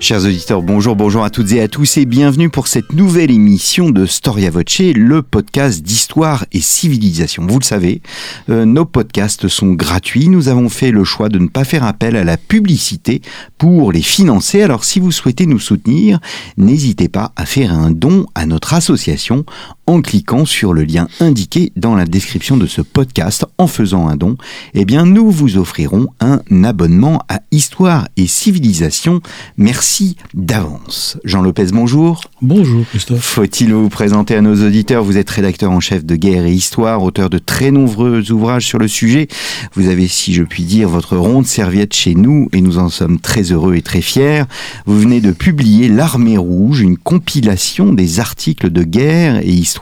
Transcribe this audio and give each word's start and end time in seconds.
Chers 0.00 0.24
auditeurs, 0.24 0.62
bonjour, 0.62 0.94
bonjour 0.94 1.24
à 1.24 1.30
toutes 1.30 1.50
et 1.50 1.60
à 1.60 1.66
tous 1.66 1.96
et 1.96 2.04
bienvenue 2.04 2.50
pour 2.50 2.68
cette 2.68 2.92
nouvelle 2.92 3.32
émission 3.32 3.90
de 3.90 4.06
Storia 4.06 4.48
Voce, 4.48 4.78
le 4.78 5.22
podcast 5.22 5.82
d'histoire 5.82 6.46
et 6.52 6.60
civilisation. 6.60 7.44
Vous 7.48 7.58
le 7.58 7.64
savez, 7.64 8.00
euh, 8.48 8.64
nos 8.64 8.84
podcasts 8.84 9.48
sont 9.48 9.72
gratuits. 9.72 10.28
Nous 10.28 10.48
avons 10.48 10.68
fait 10.68 10.92
le 10.92 11.02
choix 11.02 11.28
de 11.28 11.40
ne 11.40 11.48
pas 11.48 11.64
faire 11.64 11.82
appel 11.82 12.14
à 12.14 12.22
la 12.22 12.36
publicité 12.36 13.22
pour 13.58 13.90
les 13.90 14.02
financer. 14.02 14.62
Alors 14.62 14.84
si 14.84 15.00
vous 15.00 15.10
souhaitez 15.10 15.46
nous 15.46 15.58
soutenir, 15.58 16.20
n'hésitez 16.56 17.08
pas 17.08 17.32
à 17.34 17.44
faire 17.44 17.72
un 17.72 17.90
don 17.90 18.26
à 18.36 18.46
notre 18.46 18.74
association 18.74 19.44
en 19.88 20.02
cliquant 20.02 20.44
sur 20.44 20.74
le 20.74 20.84
lien 20.84 21.08
indiqué 21.18 21.72
dans 21.74 21.94
la 21.94 22.04
description 22.04 22.58
de 22.58 22.66
ce 22.66 22.82
podcast. 22.82 23.46
En 23.56 23.66
faisant 23.66 24.06
un 24.06 24.16
don, 24.16 24.36
eh 24.74 24.84
bien 24.84 25.06
nous 25.06 25.30
vous 25.30 25.56
offrirons 25.56 26.08
un 26.20 26.40
abonnement 26.62 27.22
à 27.30 27.40
Histoire 27.52 28.06
et 28.18 28.26
Civilisation. 28.26 29.22
Merci 29.56 30.16
d'avance. 30.34 31.16
Jean 31.24 31.40
Lopez, 31.40 31.68
bonjour. 31.72 32.20
Bonjour 32.42 32.84
Christophe. 32.90 33.22
Faut-il 33.22 33.72
vous 33.72 33.88
présenter 33.88 34.34
à 34.34 34.42
nos 34.42 34.62
auditeurs? 34.62 35.02
Vous 35.02 35.16
êtes 35.16 35.30
rédacteur 35.30 35.72
en 35.72 35.80
chef 35.80 36.04
de 36.04 36.16
Guerre 36.16 36.44
et 36.44 36.52
Histoire, 36.52 37.02
auteur 37.02 37.30
de 37.30 37.38
très 37.38 37.70
nombreux 37.70 38.30
ouvrages 38.30 38.66
sur 38.66 38.78
le 38.78 38.88
sujet. 38.88 39.26
Vous 39.72 39.88
avez, 39.88 40.06
si 40.06 40.34
je 40.34 40.42
puis 40.42 40.64
dire, 40.64 40.90
votre 40.90 41.16
ronde 41.16 41.46
serviette 41.46 41.94
chez 41.94 42.14
nous 42.14 42.50
et 42.52 42.60
nous 42.60 42.76
en 42.76 42.90
sommes 42.90 43.20
très 43.20 43.52
heureux 43.52 43.76
et 43.76 43.82
très 43.82 44.02
fiers. 44.02 44.42
Vous 44.84 45.00
venez 45.00 45.22
de 45.22 45.32
publier 45.32 45.88
L'Armée 45.88 46.36
Rouge, 46.36 46.82
une 46.82 46.98
compilation 46.98 47.94
des 47.94 48.20
articles 48.20 48.68
de 48.68 48.82
guerre 48.82 49.38
et 49.38 49.48
histoire 49.48 49.77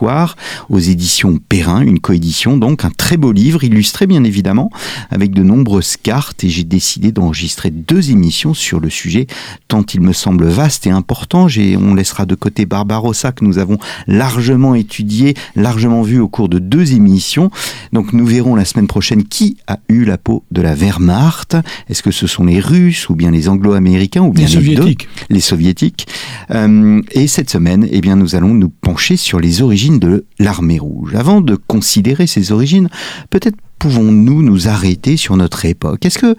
aux 0.69 0.79
éditions 0.79 1.39
Perrin, 1.49 1.81
une 1.81 1.99
coédition 1.99 2.57
donc, 2.57 2.85
un 2.85 2.89
très 2.89 3.17
beau 3.17 3.31
livre 3.31 3.63
illustré 3.63 4.07
bien 4.07 4.23
évidemment 4.23 4.69
avec 5.09 5.31
de 5.31 5.43
nombreuses 5.43 5.97
cartes 5.97 6.43
et 6.43 6.49
j'ai 6.49 6.63
décidé 6.63 7.11
d'enregistrer 7.11 7.71
deux 7.71 8.11
émissions 8.11 8.53
sur 8.53 8.79
le 8.79 8.89
sujet 8.89 9.27
tant 9.67 9.83
il 9.93 10.01
me 10.01 10.13
semble 10.13 10.45
vaste 10.45 10.87
et 10.87 10.91
important. 10.91 11.47
On 11.47 11.95
laissera 11.95 12.25
de 12.25 12.35
côté 12.35 12.65
Barbarossa 12.65 13.31
que 13.31 13.43
nous 13.43 13.57
avons 13.57 13.77
largement 14.07 14.75
étudié, 14.75 15.33
largement 15.55 16.01
vu 16.01 16.19
au 16.19 16.27
cours 16.27 16.49
de 16.49 16.59
deux 16.59 16.93
émissions. 16.93 17.51
Donc 17.93 18.13
nous 18.13 18.25
verrons 18.25 18.55
la 18.55 18.65
semaine 18.65 18.87
prochaine 18.87 19.23
qui 19.23 19.57
a 19.67 19.79
eu 19.89 20.05
la 20.05 20.17
peau 20.17 20.43
de 20.51 20.61
la 20.61 20.75
Wehrmacht. 20.75 21.57
Est-ce 21.89 22.03
que 22.03 22.11
ce 22.11 22.27
sont 22.27 22.43
les 22.43 22.59
Russes 22.59 23.09
ou 23.09 23.15
bien 23.15 23.31
les 23.31 23.49
Anglo-Américains 23.49 24.21
ou 24.21 24.31
bien 24.31 24.45
les, 24.45 24.53
Soviétiques 24.53 25.07
Les 25.29 25.39
Soviétiques. 25.39 26.07
Euh, 26.51 27.01
et 27.11 27.27
cette 27.27 27.49
semaine, 27.49 27.87
eh 27.91 28.01
bien, 28.01 28.15
nous 28.15 28.35
allons 28.35 28.53
nous 28.53 28.69
pencher 28.69 29.17
sur 29.17 29.39
les 29.39 29.61
origines 29.61 29.86
de 29.89 30.25
l'armée 30.39 30.79
rouge. 30.79 31.15
Avant 31.15 31.41
de 31.41 31.55
considérer 31.55 32.27
ses 32.27 32.51
origines, 32.51 32.89
peut-être 33.29 33.57
pouvons-nous 33.79 34.41
nous 34.41 34.67
arrêter 34.67 35.17
sur 35.17 35.37
notre 35.37 35.65
époque. 35.65 36.05
Est-ce 36.05 36.19
que 36.19 36.35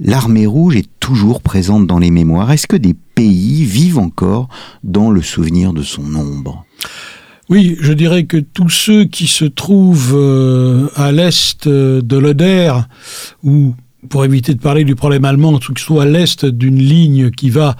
l'armée 0.00 0.46
rouge 0.46 0.76
est 0.76 0.88
toujours 1.00 1.42
présente 1.42 1.86
dans 1.86 1.98
les 1.98 2.10
mémoires? 2.10 2.50
Est-ce 2.50 2.66
que 2.66 2.76
des 2.76 2.94
pays 3.14 3.64
vivent 3.64 3.98
encore 3.98 4.48
dans 4.84 5.10
le 5.10 5.22
souvenir 5.22 5.72
de 5.72 5.82
son 5.82 6.02
nombre 6.02 6.64
oui, 7.48 7.76
je 7.80 7.92
dirais 7.92 8.24
que 8.24 8.38
tous 8.38 8.70
ceux 8.70 9.04
qui 9.04 9.28
se 9.28 9.44
trouvent 9.44 10.16
euh, 10.16 10.88
à 10.96 11.12
l'est 11.12 11.68
de 11.68 12.16
l'Oder, 12.16 12.72
ou 13.44 13.72
pour 14.08 14.24
éviter 14.24 14.52
de 14.52 14.58
parler 14.58 14.82
du 14.82 14.96
problème 14.96 15.24
allemand, 15.24 15.60
ceux 15.60 15.72
qui 15.72 15.84
sont 15.84 16.00
à 16.00 16.06
l'est 16.06 16.44
d'une 16.44 16.80
ligne 16.80 17.30
qui 17.30 17.50
va 17.50 17.76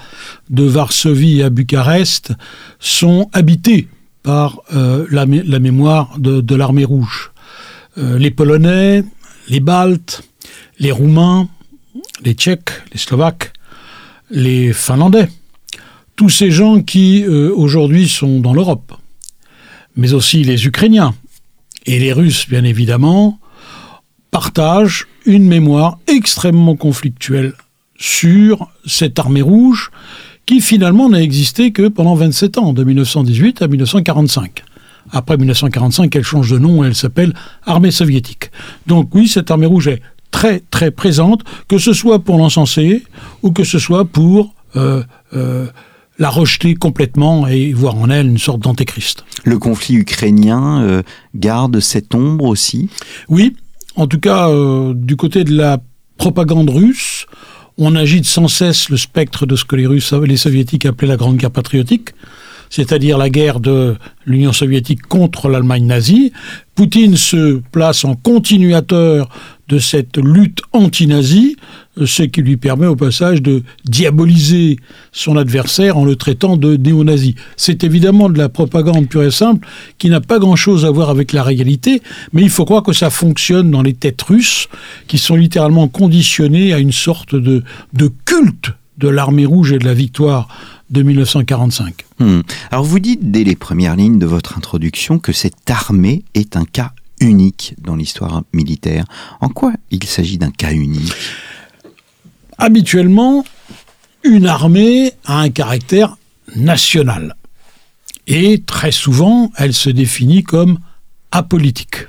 de 0.50 0.62
Varsovie 0.62 1.42
à 1.42 1.50
Bucarest, 1.50 2.32
sont 2.78 3.28
habités 3.32 3.88
par 4.26 4.60
euh, 4.74 5.06
la, 5.12 5.24
mémoire 5.60 6.18
de, 6.18 6.54
l'armée 6.56 6.84
rouge. 6.84 7.30
Euh, 7.96 8.18
les 8.18 8.32
Polonais, 8.32 9.04
les 9.48 9.60
Baltes, 9.60 10.24
les 10.80 10.90
Roumains, 10.90 11.48
les 12.24 12.34
Tchèques, 12.34 12.70
les 12.92 12.98
Slovaques, 12.98 13.52
les 14.28 14.72
Finlandais, 14.72 15.28
tous 16.16 16.28
ces 16.28 16.50
gens 16.50 16.82
qui 16.82 17.22
euh, 17.22 17.52
aujourd'hui 17.54 18.08
sont 18.08 18.40
dans 18.40 18.52
l'Europe, 18.52 18.94
mais 19.94 20.12
aussi 20.12 20.42
les 20.42 20.66
Ukrainiens 20.66 21.14
et 21.86 22.00
les 22.00 22.12
Russes 22.12 22.48
bien 22.48 22.64
évidemment, 22.64 23.38
partagent 24.32 25.06
une 25.24 25.46
mémoire 25.46 26.00
extrêmement 26.08 26.74
conflictuelle 26.74 27.54
sur 27.96 28.66
cette 28.86 29.20
armée 29.20 29.42
rouge 29.42 29.92
qui 30.46 30.60
finalement 30.60 31.08
n'a 31.08 31.20
existé 31.20 31.72
que 31.72 31.88
pendant 31.88 32.14
27 32.14 32.58
ans, 32.58 32.72
de 32.72 32.84
1918 32.84 33.62
à 33.62 33.68
1945. 33.68 34.64
Après 35.12 35.36
1945, 35.36 36.14
elle 36.16 36.24
change 36.24 36.50
de 36.50 36.58
nom 36.58 36.82
et 36.82 36.88
elle 36.88 36.94
s'appelle 36.94 37.34
Armée 37.64 37.90
soviétique. 37.90 38.50
Donc 38.86 39.14
oui, 39.14 39.28
cette 39.28 39.50
armée 39.50 39.66
rouge 39.66 39.88
est 39.88 40.00
très 40.30 40.60
très 40.70 40.90
présente, 40.90 41.42
que 41.68 41.78
ce 41.78 41.92
soit 41.92 42.20
pour 42.20 42.38
l'encenser 42.38 43.04
ou 43.42 43.52
que 43.52 43.64
ce 43.64 43.78
soit 43.78 44.04
pour 44.04 44.54
euh, 44.76 45.02
euh, 45.34 45.66
la 46.18 46.30
rejeter 46.30 46.74
complètement 46.74 47.46
et 47.46 47.72
voir 47.72 47.96
en 47.96 48.10
elle 48.10 48.26
une 48.26 48.38
sorte 48.38 48.60
d'antéchrist. 48.60 49.24
Le 49.44 49.58
conflit 49.58 49.96
ukrainien 49.96 50.82
euh, 50.82 51.02
garde 51.34 51.80
cette 51.80 52.14
ombre 52.14 52.46
aussi? 52.46 52.88
Oui, 53.28 53.56
en 53.96 54.06
tout 54.06 54.20
cas 54.20 54.48
du 54.94 55.16
côté 55.16 55.44
de 55.44 55.54
la 55.54 55.78
propagande 56.18 56.70
russe, 56.70 57.26
on 57.78 57.94
agite 57.94 58.24
sans 58.24 58.48
cesse 58.48 58.88
le 58.88 58.96
spectre 58.96 59.46
de 59.46 59.56
ce 59.56 59.64
que 59.64 59.76
les 59.76 59.86
Russes, 59.86 60.12
les 60.12 60.36
Soviétiques 60.36 60.86
appelaient 60.86 61.08
la 61.08 61.16
Grande 61.16 61.36
Guerre 61.36 61.50
patriotique, 61.50 62.10
c'est-à-dire 62.70 63.18
la 63.18 63.30
guerre 63.30 63.60
de 63.60 63.96
l'Union 64.24 64.52
soviétique 64.52 65.02
contre 65.02 65.48
l'Allemagne 65.48 65.86
nazie. 65.86 66.32
Poutine 66.74 67.16
se 67.16 67.60
place 67.72 68.04
en 68.04 68.14
continuateur 68.14 69.28
de 69.68 69.78
cette 69.78 70.16
lutte 70.16 70.60
anti-nazie, 70.72 71.56
ce 72.04 72.22
qui 72.22 72.42
lui 72.42 72.56
permet 72.56 72.86
au 72.86 72.96
passage 72.96 73.42
de 73.42 73.62
diaboliser 73.84 74.78
son 75.12 75.36
adversaire 75.36 75.96
en 75.96 76.04
le 76.04 76.16
traitant 76.16 76.56
de 76.56 76.76
néo-nazi. 76.76 77.36
C'est 77.56 77.84
évidemment 77.84 78.28
de 78.28 78.38
la 78.38 78.48
propagande 78.48 79.08
pure 79.08 79.22
et 79.22 79.30
simple 79.30 79.66
qui 79.98 80.10
n'a 80.10 80.20
pas 80.20 80.38
grand-chose 80.38 80.84
à 80.84 80.90
voir 80.90 81.08
avec 81.08 81.32
la 81.32 81.42
réalité, 81.42 82.02
mais 82.32 82.42
il 82.42 82.50
faut 82.50 82.64
croire 82.64 82.82
que 82.82 82.92
ça 82.92 83.10
fonctionne 83.10 83.70
dans 83.70 83.82
les 83.82 83.94
têtes 83.94 84.22
russes 84.22 84.68
qui 85.06 85.18
sont 85.18 85.36
littéralement 85.36 85.88
conditionnées 85.88 86.72
à 86.72 86.78
une 86.78 86.92
sorte 86.92 87.34
de, 87.34 87.62
de 87.92 88.12
culte 88.24 88.72
de 88.98 89.08
l'armée 89.08 89.46
rouge 89.46 89.72
et 89.72 89.78
de 89.78 89.84
la 89.84 89.94
victoire 89.94 90.48
de 90.90 91.02
1945. 91.02 92.04
Hmm. 92.18 92.40
Alors 92.70 92.84
vous 92.84 92.98
dites 92.98 93.30
dès 93.30 93.44
les 93.44 93.56
premières 93.56 93.96
lignes 93.96 94.18
de 94.18 94.26
votre 94.26 94.56
introduction 94.56 95.18
que 95.18 95.32
cette 95.32 95.70
armée 95.70 96.24
est 96.34 96.56
un 96.56 96.64
cas 96.64 96.92
unique 97.20 97.74
dans 97.82 97.96
l'histoire 97.96 98.42
militaire. 98.52 99.04
En 99.40 99.48
quoi 99.48 99.72
il 99.90 100.04
s'agit 100.04 100.38
d'un 100.38 100.50
cas 100.50 100.72
unique? 100.72 101.12
Habituellement, 102.58 103.44
une 104.24 104.46
armée 104.46 105.12
a 105.24 105.40
un 105.40 105.50
caractère 105.50 106.16
national. 106.54 107.36
Et 108.26 108.62
très 108.66 108.92
souvent, 108.92 109.52
elle 109.56 109.74
se 109.74 109.90
définit 109.90 110.42
comme 110.42 110.78
apolitique. 111.30 112.06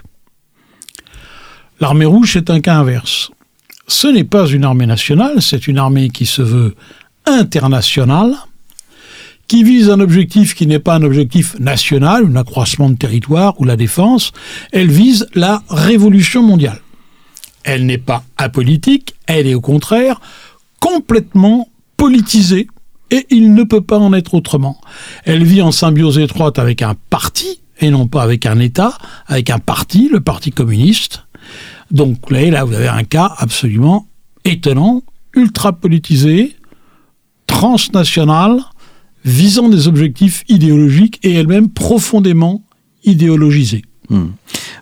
L'armée 1.79 2.05
rouge, 2.05 2.33
c'est 2.33 2.49
un 2.49 2.59
cas 2.59 2.75
inverse. 2.75 3.29
Ce 3.87 4.07
n'est 4.07 4.23
pas 4.23 4.47
une 4.47 4.63
armée 4.63 4.87
nationale, 4.87 5.41
c'est 5.41 5.67
une 5.67 5.77
armée 5.77 6.09
qui 6.09 6.25
se 6.25 6.41
veut 6.41 6.75
internationale, 7.25 8.35
qui 9.47 9.63
vise 9.63 9.89
un 9.89 9.99
objectif 9.99 10.55
qui 10.55 10.67
n'est 10.67 10.79
pas 10.79 10.95
un 10.95 11.03
objectif 11.03 11.57
national, 11.59 12.25
un 12.25 12.35
accroissement 12.35 12.89
de 12.89 12.97
territoire 12.97 13.59
ou 13.59 13.63
la 13.63 13.75
défense, 13.75 14.31
elle 14.71 14.89
vise 14.89 15.27
la 15.35 15.63
révolution 15.69 16.41
mondiale. 16.41 16.81
Elle 17.67 17.85
n'est 17.85 17.97
pas 17.97 18.23
apolitique, 18.37 19.15
elle 19.25 19.45
est 19.45 19.53
au 19.53 19.59
contraire 19.59 20.21
complètement 20.79 21.67
politisée, 21.97 22.67
et 23.11 23.27
il 23.29 23.53
ne 23.53 23.63
peut 23.63 23.81
pas 23.81 23.99
en 23.99 24.13
être 24.13 24.35
autrement. 24.35 24.79
Elle 25.25 25.43
vit 25.43 25.61
en 25.61 25.73
symbiose 25.73 26.17
étroite 26.17 26.59
avec 26.59 26.81
un 26.81 26.95
parti, 27.09 27.59
et 27.81 27.89
non 27.89 28.07
pas 28.07 28.23
avec 28.23 28.45
un 28.45 28.59
État, 28.59 28.97
avec 29.25 29.49
un 29.49 29.59
parti, 29.59 30.07
le 30.09 30.21
Parti 30.21 30.51
communiste. 30.51 31.25
Donc 31.91 32.31
là, 32.31 32.63
vous 32.63 32.73
avez 32.73 32.87
un 32.87 33.03
cas 33.03 33.33
absolument 33.37 34.07
étonnant, 34.45 35.03
ultra 35.33 35.73
politisé, 35.73 36.55
transnational, 37.47 38.61
visant 39.25 39.67
des 39.67 39.89
objectifs 39.89 40.45
idéologiques 40.47 41.19
et 41.23 41.33
elle-même 41.33 41.69
profondément 41.69 42.63
idéologisée. 43.03 43.83
Hmm. 44.09 44.27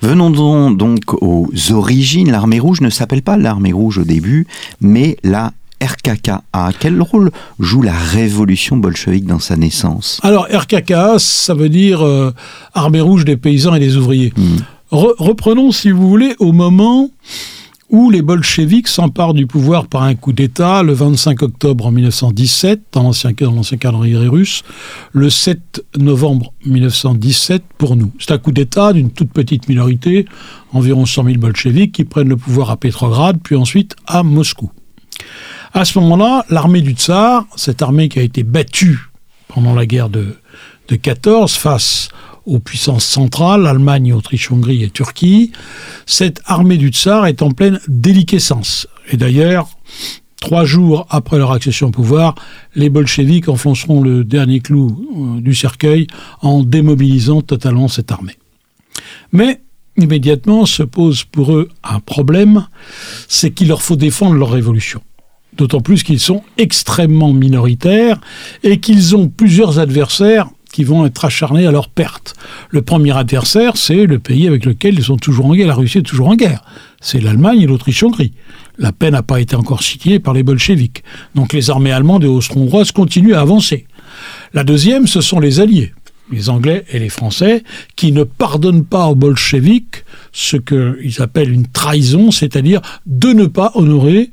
Venons 0.05 0.69
donc 0.69 1.15
aux 1.23 1.49
origines. 1.71 2.29
L'armée 2.29 2.59
rouge 2.59 2.79
ne 2.81 2.91
s'appelle 2.91 3.23
pas 3.23 3.37
l'armée 3.37 3.73
rouge 3.73 3.97
au 3.97 4.03
début, 4.03 4.45
mais 4.79 5.17
la 5.23 5.51
RKKA. 5.81 6.43
Quel 6.79 7.01
rôle 7.01 7.31
joue 7.59 7.81
la 7.81 7.97
révolution 7.97 8.77
bolchevique 8.77 9.25
dans 9.25 9.39
sa 9.39 9.55
naissance? 9.55 10.19
Alors 10.21 10.47
RKKA, 10.53 11.15
ça 11.17 11.55
veut 11.55 11.69
dire 11.69 12.05
euh, 12.05 12.31
armée 12.75 13.01
rouge 13.01 13.25
des 13.25 13.35
paysans 13.35 13.73
et 13.73 13.79
des 13.79 13.97
ouvriers. 13.97 14.31
Hmm. 14.37 14.57
reprenons, 14.91 15.71
si 15.71 15.89
vous 15.89 16.07
voulez, 16.07 16.35
au 16.37 16.51
moment 16.51 17.09
où 17.89 18.09
les 18.09 18.21
bolcheviks 18.21 18.87
s'emparent 18.87 19.33
du 19.33 19.45
pouvoir 19.45 19.87
par 19.87 20.03
un 20.03 20.15
coup 20.15 20.33
d'État 20.33 20.81
le 20.81 20.93
25 20.93 21.43
octobre 21.43 21.91
1917 21.91 22.81
dans 22.91 23.03
l'ancien 23.03 23.33
calendrier 23.77 24.17
russe, 24.27 24.63
le 25.11 25.29
7 25.29 25.83
novembre 25.97 26.53
1917 26.65 27.63
pour 27.77 27.95
nous. 27.95 28.11
C'est 28.19 28.31
un 28.31 28.37
coup 28.37 28.51
d'État 28.51 28.93
d'une 28.93 29.11
toute 29.11 29.31
petite 29.31 29.69
minorité, 29.69 30.25
environ 30.73 31.05
100 31.05 31.25
000 31.25 31.37
bolcheviks, 31.37 31.91
qui 31.91 32.03
prennent 32.03 32.29
le 32.29 32.37
pouvoir 32.37 32.71
à 32.71 32.77
Pétrograd, 32.77 33.37
puis 33.43 33.55
ensuite 33.55 33.95
à 34.07 34.23
Moscou. 34.23 34.71
À 35.73 35.85
ce 35.85 35.99
moment-là, 35.99 36.45
l'armée 36.49 36.81
du 36.81 36.93
tsar, 36.93 37.45
cette 37.55 37.81
armée 37.81 38.09
qui 38.09 38.19
a 38.19 38.23
été 38.23 38.43
battue 38.43 39.09
pendant 39.47 39.73
la 39.73 39.85
guerre 39.85 40.09
de, 40.09 40.37
de 40.87 40.95
14 40.95 41.53
face 41.53 42.09
aux 42.45 42.59
puissances 42.59 43.05
centrales, 43.05 43.67
Allemagne, 43.67 44.13
Autriche, 44.13 44.51
Hongrie 44.51 44.83
et 44.83 44.89
Turquie, 44.89 45.51
cette 46.05 46.41
armée 46.45 46.77
du 46.77 46.89
tsar 46.89 47.25
est 47.25 47.41
en 47.41 47.51
pleine 47.51 47.79
déliquescence. 47.87 48.87
Et 49.11 49.17
d'ailleurs, 49.17 49.69
trois 50.39 50.65
jours 50.65 51.07
après 51.09 51.37
leur 51.37 51.51
accession 51.51 51.87
au 51.87 51.91
pouvoir, 51.91 52.35
les 52.75 52.89
bolcheviks 52.89 53.49
enfonceront 53.49 54.01
le 54.01 54.23
dernier 54.23 54.59
clou 54.59 55.35
euh, 55.37 55.41
du 55.41 55.55
cercueil 55.55 56.07
en 56.41 56.63
démobilisant 56.63 57.41
totalement 57.41 57.87
cette 57.87 58.11
armée. 58.11 58.37
Mais 59.31 59.61
immédiatement 59.97 60.65
se 60.65 60.83
pose 60.83 61.23
pour 61.23 61.53
eux 61.53 61.69
un 61.83 61.99
problème, 61.99 62.67
c'est 63.27 63.51
qu'il 63.51 63.69
leur 63.69 63.81
faut 63.81 63.95
défendre 63.95 64.35
leur 64.35 64.51
révolution. 64.51 65.01
D'autant 65.53 65.79
plus 65.79 66.03
qu'ils 66.03 66.19
sont 66.19 66.43
extrêmement 66.57 67.31
minoritaires 67.31 68.19
et 68.63 68.79
qu'ils 68.79 69.15
ont 69.15 69.29
plusieurs 69.29 69.79
adversaires 69.79 70.49
qui 70.75 70.83
vont 70.83 71.05
être 71.05 71.23
acharnés 71.23 71.65
à 71.65 71.71
leur 71.71 71.87
perte. 71.87 72.35
Le 72.69 72.81
premier 72.81 73.15
adversaire, 73.15 73.77
c'est 73.77 74.05
le 74.05 74.19
pays 74.19 74.45
avec 74.45 74.65
lequel 74.65 74.95
ils 74.95 75.05
sont 75.05 75.15
toujours 75.15 75.45
en 75.45 75.55
guerre. 75.55 75.67
La 75.67 75.73
Russie 75.73 75.99
est 75.99 76.01
toujours 76.01 76.27
en 76.27 76.35
guerre. 76.35 76.65
C'est 76.99 77.21
l'Allemagne 77.21 77.61
et 77.61 77.65
l'Autriche-Hongrie. 77.65 78.33
La 78.77 78.91
paix 78.91 79.09
n'a 79.09 79.23
pas 79.23 79.39
été 79.39 79.55
encore 79.55 79.83
signée 79.83 80.19
par 80.19 80.33
les 80.33 80.43
bolcheviks. 80.43 81.01
Donc 81.33 81.53
les 81.53 81.69
armées 81.69 81.93
allemandes 81.93 82.25
et 82.25 82.27
austro-hongroises 82.27 82.91
continuent 82.91 83.35
à 83.35 83.39
avancer. 83.39 83.87
La 84.53 84.65
deuxième, 84.65 85.07
ce 85.07 85.21
sont 85.21 85.39
les 85.39 85.61
alliés, 85.61 85.93
les 86.29 86.49
Anglais 86.49 86.83
et 86.91 86.99
les 86.99 87.07
Français, 87.07 87.63
qui 87.95 88.11
ne 88.11 88.25
pardonnent 88.25 88.83
pas 88.83 89.07
aux 89.07 89.15
bolcheviks 89.15 90.03
ce 90.33 90.57
qu'ils 90.57 91.21
appellent 91.21 91.53
une 91.53 91.67
trahison, 91.67 92.31
c'est-à-dire 92.31 92.81
de 93.05 93.29
ne 93.29 93.45
pas 93.45 93.71
honorer 93.75 94.29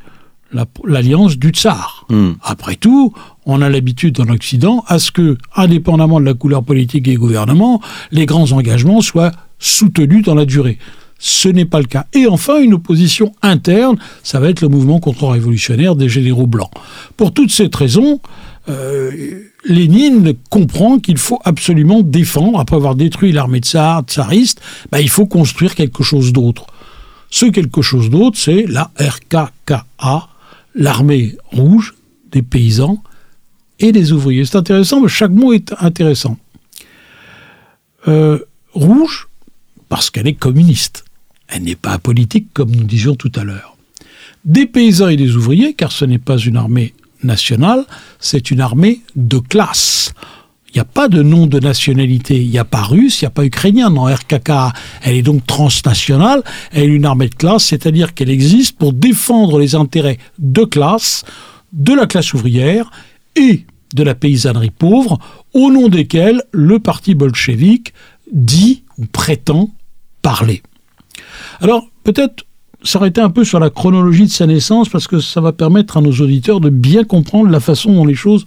l'alliance 0.84 1.38
du 1.38 1.50
tsar. 1.50 2.06
Hmm. 2.08 2.32
Après 2.42 2.76
tout, 2.76 3.12
on 3.46 3.62
a 3.62 3.68
l'habitude 3.68 4.20
en 4.20 4.28
Occident 4.28 4.84
à 4.86 4.98
ce 4.98 5.10
que, 5.10 5.38
indépendamment 5.56 6.20
de 6.20 6.26
la 6.26 6.34
couleur 6.34 6.62
politique 6.62 7.04
des 7.04 7.16
gouvernements, 7.16 7.80
les 8.10 8.26
grands 8.26 8.52
engagements 8.52 9.00
soient 9.00 9.32
soutenus 9.58 10.24
dans 10.24 10.34
la 10.34 10.44
durée. 10.44 10.78
Ce 11.18 11.48
n'est 11.48 11.64
pas 11.64 11.78
le 11.78 11.86
cas. 11.86 12.06
Et 12.14 12.26
enfin, 12.26 12.60
une 12.60 12.74
opposition 12.74 13.32
interne, 13.42 13.96
ça 14.24 14.40
va 14.40 14.48
être 14.48 14.60
le 14.60 14.68
mouvement 14.68 14.98
contre-révolutionnaire 14.98 15.94
des 15.94 16.08
généraux 16.08 16.48
blancs. 16.48 16.70
Pour 17.16 17.32
toutes 17.32 17.52
ces 17.52 17.70
raisons, 17.72 18.20
euh, 18.68 19.42
Lénine 19.64 20.34
comprend 20.50 20.98
qu'il 20.98 21.18
faut 21.18 21.38
absolument 21.44 22.02
défendre, 22.02 22.58
après 22.58 22.76
avoir 22.76 22.96
détruit 22.96 23.30
l'armée 23.30 23.60
tsar, 23.60 24.02
tsariste, 24.02 24.60
bah, 24.90 25.00
il 25.00 25.08
faut 25.08 25.26
construire 25.26 25.76
quelque 25.76 26.02
chose 26.02 26.32
d'autre. 26.32 26.66
Ce 27.30 27.46
quelque 27.46 27.82
chose 27.82 28.10
d'autre, 28.10 28.36
c'est 28.38 28.66
la 28.68 28.90
RKKA, 28.98 30.28
l'armée 30.74 31.36
rouge 31.50 31.94
des 32.30 32.42
paysans 32.42 33.02
et 33.78 33.92
des 33.92 34.12
ouvriers. 34.12 34.44
C'est 34.44 34.56
intéressant, 34.56 35.00
mais 35.00 35.08
chaque 35.08 35.30
mot 35.30 35.52
est 35.52 35.74
intéressant. 35.78 36.38
Euh, 38.08 38.38
rouge, 38.72 39.28
parce 39.88 40.10
qu'elle 40.10 40.26
est 40.26 40.34
communiste. 40.34 41.04
Elle 41.48 41.64
n'est 41.64 41.76
pas 41.76 41.98
politique, 41.98 42.48
comme 42.54 42.70
nous 42.70 42.84
disions 42.84 43.14
tout 43.14 43.32
à 43.34 43.44
l'heure. 43.44 43.76
Des 44.44 44.66
paysans 44.66 45.08
et 45.08 45.16
des 45.16 45.36
ouvriers, 45.36 45.74
car 45.74 45.92
ce 45.92 46.04
n'est 46.04 46.18
pas 46.18 46.38
une 46.38 46.56
armée 46.56 46.94
nationale, 47.22 47.84
c'est 48.18 48.50
une 48.50 48.60
armée 48.60 49.02
de 49.14 49.38
classe. 49.38 50.14
Il 50.72 50.78
n'y 50.78 50.80
a 50.80 50.86
pas 50.86 51.08
de 51.08 51.22
nom 51.22 51.46
de 51.46 51.60
nationalité. 51.60 52.40
Il 52.40 52.48
n'y 52.48 52.58
a 52.58 52.64
pas 52.64 52.82
russe, 52.82 53.20
il 53.20 53.24
n'y 53.24 53.28
a 53.28 53.30
pas 53.30 53.44
ukrainien 53.44 53.90
dans 53.90 54.04
RKK. 54.04 54.50
Elle 55.02 55.16
est 55.16 55.22
donc 55.22 55.46
transnationale. 55.46 56.42
Elle 56.72 56.84
est 56.84 56.94
une 56.94 57.04
armée 57.04 57.28
de 57.28 57.34
classe, 57.34 57.64
c'est-à-dire 57.64 58.14
qu'elle 58.14 58.30
existe 58.30 58.78
pour 58.78 58.94
défendre 58.94 59.58
les 59.58 59.74
intérêts 59.74 60.18
de 60.38 60.64
classe, 60.64 61.24
de 61.74 61.92
la 61.92 62.06
classe 62.06 62.32
ouvrière 62.32 62.90
et 63.36 63.66
de 63.94 64.02
la 64.02 64.14
paysannerie 64.14 64.70
pauvre, 64.70 65.18
au 65.52 65.70
nom 65.70 65.88
desquels 65.88 66.42
le 66.52 66.78
parti 66.78 67.14
bolchevique 67.14 67.92
dit 68.32 68.82
ou 68.96 69.04
prétend 69.04 69.68
parler. 70.22 70.62
Alors, 71.60 71.86
peut-être 72.02 72.46
s'arrêter 72.82 73.20
un 73.20 73.28
peu 73.28 73.44
sur 73.44 73.60
la 73.60 73.68
chronologie 73.68 74.24
de 74.24 74.30
sa 74.30 74.46
naissance, 74.46 74.88
parce 74.88 75.06
que 75.06 75.20
ça 75.20 75.42
va 75.42 75.52
permettre 75.52 75.98
à 75.98 76.00
nos 76.00 76.12
auditeurs 76.12 76.60
de 76.60 76.70
bien 76.70 77.04
comprendre 77.04 77.50
la 77.50 77.60
façon 77.60 77.92
dont 77.92 78.06
les 78.06 78.14
choses 78.14 78.46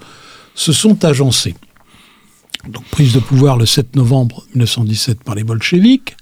se 0.56 0.74
sont 0.74 1.06
agencées 1.06 1.54
donc 2.68 2.84
prise 2.86 3.14
de 3.14 3.20
pouvoir 3.20 3.58
le 3.58 3.66
7 3.66 3.96
novembre 3.96 4.46
1917 4.54 5.24
par 5.24 5.36
les 5.36 5.44
bolcheviks. 5.44 6.16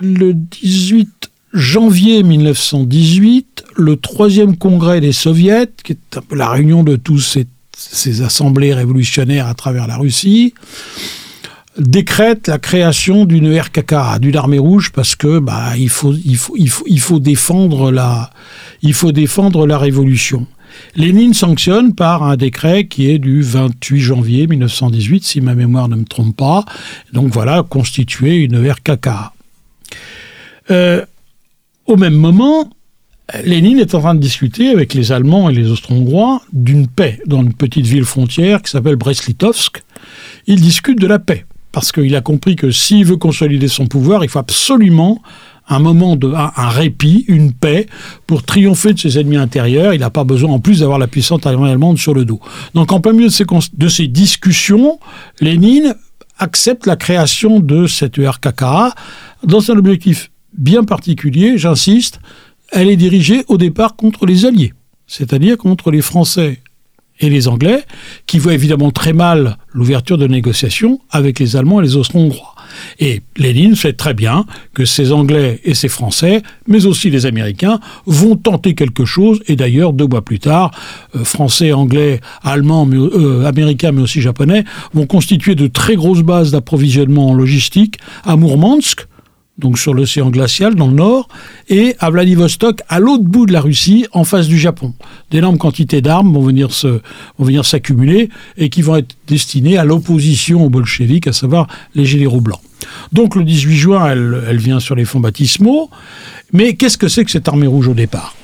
Le 0.00 0.34
18 0.34 1.30
janvier 1.52 2.22
1918, 2.22 3.64
le 3.76 3.96
troisième 3.96 4.56
congrès 4.56 5.00
des 5.00 5.12
soviets, 5.12 5.68
qui 5.82 5.92
est 5.92 6.20
la 6.32 6.48
réunion 6.48 6.82
de 6.82 6.96
tous 6.96 7.20
ces, 7.20 8.22
assemblées 8.22 8.74
révolutionnaires 8.74 9.48
à 9.48 9.54
travers 9.54 9.86
la 9.86 9.96
Russie, 9.96 10.54
décrète 11.78 12.48
la 12.48 12.58
création 12.58 13.24
d'une 13.24 13.58
RKK, 13.58 14.20
d'une 14.20 14.36
armée 14.36 14.58
rouge, 14.58 14.90
parce 14.92 15.16
que 15.16 15.40
il 15.76 15.88
faut 15.88 17.20
défendre 17.20 17.90
la 19.66 19.78
révolution. 19.78 20.46
Lénine 20.96 21.34
sanctionne 21.34 21.94
par 21.94 22.22
un 22.22 22.36
décret 22.36 22.86
qui 22.86 23.10
est 23.10 23.18
du 23.18 23.42
28 23.42 24.00
janvier 24.00 24.46
1918, 24.46 25.24
si 25.24 25.40
ma 25.40 25.54
mémoire 25.54 25.88
ne 25.88 25.96
me 25.96 26.04
trompe 26.04 26.36
pas. 26.36 26.64
Donc 27.12 27.32
voilà, 27.32 27.62
constituer 27.62 28.36
une 28.36 28.56
RKK. 28.70 29.08
Euh, 30.70 31.04
au 31.86 31.96
même 31.96 32.14
moment, 32.14 32.70
Lénine 33.44 33.78
est 33.78 33.94
en 33.94 34.00
train 34.00 34.14
de 34.14 34.20
discuter 34.20 34.70
avec 34.70 34.94
les 34.94 35.12
Allemands 35.12 35.48
et 35.48 35.54
les 35.54 35.70
Austro-Hongrois 35.70 36.42
d'une 36.52 36.86
paix 36.86 37.20
dans 37.26 37.42
une 37.42 37.54
petite 37.54 37.86
ville 37.86 38.04
frontière 38.04 38.62
qui 38.62 38.70
s'appelle 38.70 38.96
Brest-Litovsk. 38.96 39.82
Il 40.46 40.60
discute 40.60 41.00
de 41.00 41.06
la 41.06 41.18
paix 41.18 41.46
parce 41.72 41.90
qu'il 41.90 42.14
a 42.14 42.20
compris 42.20 42.54
que 42.54 42.70
s'il 42.70 43.04
veut 43.04 43.16
consolider 43.16 43.66
son 43.68 43.86
pouvoir, 43.86 44.22
il 44.22 44.30
faut 44.30 44.38
absolument 44.38 45.20
un 45.68 45.78
moment 45.78 46.16
de 46.16 46.32
un, 46.32 46.68
répit, 46.68 47.24
une 47.28 47.52
paix 47.52 47.86
pour 48.26 48.42
triompher 48.42 48.92
de 48.92 48.98
ses 48.98 49.18
ennemis 49.18 49.36
intérieurs. 49.36 49.94
Il 49.94 50.00
n'a 50.00 50.10
pas 50.10 50.24
besoin 50.24 50.50
en 50.50 50.58
plus 50.60 50.80
d'avoir 50.80 50.98
la 50.98 51.06
puissance 51.06 51.46
allemande 51.46 51.98
sur 51.98 52.14
le 52.14 52.24
dos. 52.24 52.40
Donc 52.74 52.92
en 52.92 53.00
plein 53.00 53.12
milieu 53.12 53.28
de 53.28 53.88
ces, 53.88 54.06
discussions, 54.08 54.98
Lénine 55.40 55.94
accepte 56.38 56.86
la 56.86 56.96
création 56.96 57.60
de 57.60 57.86
cette 57.86 58.16
RKKA 58.16 58.94
dans 59.44 59.70
un 59.70 59.76
objectif 59.76 60.30
bien 60.56 60.84
particulier, 60.84 61.58
j'insiste, 61.58 62.20
elle 62.70 62.88
est 62.88 62.96
dirigée 62.96 63.44
au 63.48 63.56
départ 63.56 63.96
contre 63.96 64.26
les 64.26 64.46
Alliés, 64.46 64.72
c'est-à-dire 65.06 65.56
contre 65.56 65.90
les 65.90 66.02
Français 66.02 66.60
et 67.20 67.30
les 67.30 67.48
Anglais, 67.48 67.84
qui 68.26 68.38
voient 68.38 68.54
évidemment 68.54 68.90
très 68.90 69.12
mal 69.12 69.58
l'ouverture 69.72 70.18
de 70.18 70.26
négociations 70.26 71.00
avec 71.10 71.38
les 71.38 71.56
Allemands 71.56 71.80
et 71.80 71.84
les 71.84 71.96
Austro-Hongrois. 71.96 72.53
Et 73.00 73.22
Lénine 73.36 73.74
sait 73.74 73.92
très 73.92 74.14
bien 74.14 74.44
que 74.72 74.84
ces 74.84 75.12
Anglais 75.12 75.60
et 75.64 75.74
ces 75.74 75.88
Français, 75.88 76.42
mais 76.66 76.86
aussi 76.86 77.10
les 77.10 77.26
Américains, 77.26 77.80
vont 78.06 78.36
tenter 78.36 78.74
quelque 78.74 79.04
chose. 79.04 79.40
Et 79.46 79.56
d'ailleurs, 79.56 79.92
deux 79.92 80.06
mois 80.06 80.22
plus 80.22 80.38
tard, 80.38 80.70
euh, 81.16 81.24
Français, 81.24 81.72
Anglais, 81.72 82.20
Allemands, 82.42 82.88
euh, 82.92 83.44
Américains, 83.44 83.92
mais 83.92 84.02
aussi 84.02 84.20
Japonais, 84.20 84.64
vont 84.92 85.06
constituer 85.06 85.54
de 85.54 85.66
très 85.66 85.96
grosses 85.96 86.22
bases 86.22 86.50
d'approvisionnement 86.50 87.28
en 87.28 87.34
logistique 87.34 87.98
à 88.24 88.36
Mourmansk, 88.36 89.06
donc 89.58 89.78
sur 89.78 89.94
l'océan 89.94 90.30
glacial 90.30 90.74
dans 90.74 90.88
le 90.88 90.94
nord, 90.94 91.28
et 91.68 91.94
à 92.00 92.10
Vladivostok, 92.10 92.80
à 92.88 92.98
l'autre 92.98 93.24
bout 93.24 93.46
de 93.46 93.52
la 93.52 93.60
Russie, 93.60 94.06
en 94.12 94.24
face 94.24 94.48
du 94.48 94.58
Japon. 94.58 94.94
D'énormes 95.30 95.58
quantités 95.58 96.02
d'armes 96.02 96.32
vont 96.32 96.42
venir 96.42 97.64
s'accumuler 97.64 98.30
et 98.56 98.68
qui 98.68 98.82
vont 98.82 98.96
être 98.96 99.16
destinées 99.28 99.78
à 99.78 99.84
l'opposition 99.84 100.64
aux 100.64 100.70
bolcheviks, 100.70 101.28
à 101.28 101.32
savoir 101.32 101.68
les 101.94 102.04
généraux 102.04 102.40
blancs. 102.40 102.60
Donc 103.12 103.36
le 103.36 103.44
18 103.44 103.76
juin, 103.76 104.06
elle, 104.10 104.42
elle 104.48 104.58
vient 104.58 104.80
sur 104.80 104.94
les 104.94 105.04
fonds 105.04 105.20
baptismaux. 105.20 105.90
Mais 106.52 106.74
qu'est-ce 106.74 106.98
que 106.98 107.08
c'est 107.08 107.24
que 107.24 107.30
cette 107.30 107.48
armée 107.48 107.66
rouge 107.66 107.88
au 107.88 107.94
départ? 107.94 108.34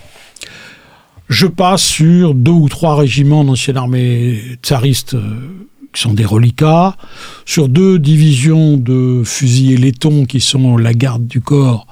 Je 1.29 1.47
passe 1.47 1.83
sur 1.83 2.35
deux 2.35 2.51
ou 2.51 2.69
trois 2.69 2.97
régiments 2.97 3.45
d'ancienne 3.45 3.77
armée 3.77 4.41
tsariste 4.63 5.15
euh, 5.15 5.69
qui 5.93 6.03
sont 6.03 6.15
des 6.15 6.25
reliquats, 6.25 6.97
sur 7.45 7.69
deux 7.69 7.99
divisions 7.99 8.77
de 8.77 9.23
fusiliers 9.25 9.77
lettons 9.77 10.25
qui 10.25 10.41
sont 10.41 10.77
la 10.77 10.95
garde 10.95 11.27
du 11.27 11.41
corps 11.41 11.87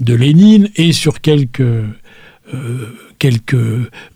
de 0.00 0.14
Lénine, 0.14 0.70
et 0.76 0.92
sur 0.92 1.20
quelques, 1.20 1.60
euh, 1.60 1.84
quelques 3.18 3.56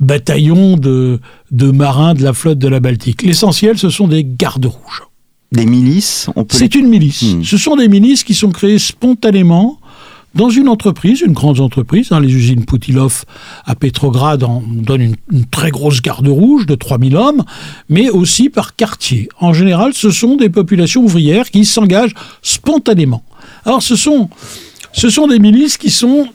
bataillons 0.01 0.77
de, 0.77 1.21
de 1.51 1.71
marins 1.71 2.15
de 2.15 2.23
la 2.23 2.33
flotte 2.33 2.59
de 2.59 2.69
la 2.69 2.81
Baltique. 2.81 3.23
L'essentiel, 3.23 3.79
ce 3.79 3.91
sont 3.91 4.09
des 4.09 4.25
gardes 4.25 4.67
rouges. 4.67 5.05
Des 5.51 5.65
milices 5.65 6.29
C'est 6.51 6.75
une 6.75 6.89
milice. 6.89 7.23
Hmm. 7.23 7.43
Ce 7.43 7.57
sont 7.57 7.77
des 7.77 7.89
milices 7.89 8.23
qui 8.23 8.35
sont 8.35 8.51
créées 8.51 8.79
spontanément 8.79 9.79
dans 10.38 10.50
une 10.50 10.68
entreprise, 10.68 11.21
une 11.21 11.33
grande 11.33 11.59
entreprise, 11.59 12.12
hein, 12.12 12.21
les 12.21 12.33
usines 12.33 12.64
Poutilov 12.64 13.25
à 13.66 13.75
Petrograd 13.75 14.45
en 14.45 14.62
donnent 14.64 15.00
une, 15.00 15.16
une 15.33 15.45
très 15.47 15.73
grosse 15.73 16.00
garde 16.00 16.28
rouge 16.28 16.64
de 16.64 16.76
3000 16.76 17.16
hommes, 17.16 17.45
mais 17.88 18.09
aussi 18.09 18.49
par 18.49 18.76
quartier. 18.76 19.28
En 19.40 19.52
général, 19.52 19.95
ce 19.95 20.12
sont 20.12 20.37
des 20.37 20.49
populations 20.49 21.02
ouvrières 21.02 21.50
qui 21.50 21.64
s'engagent 21.64 22.14
spontanément. 22.40 23.25
Alors 23.64 23.83
ce 23.83 23.97
sont, 23.97 24.30
des 25.26 25.40
milices 25.40 25.76
qui 25.76 25.90
sont 25.90 26.28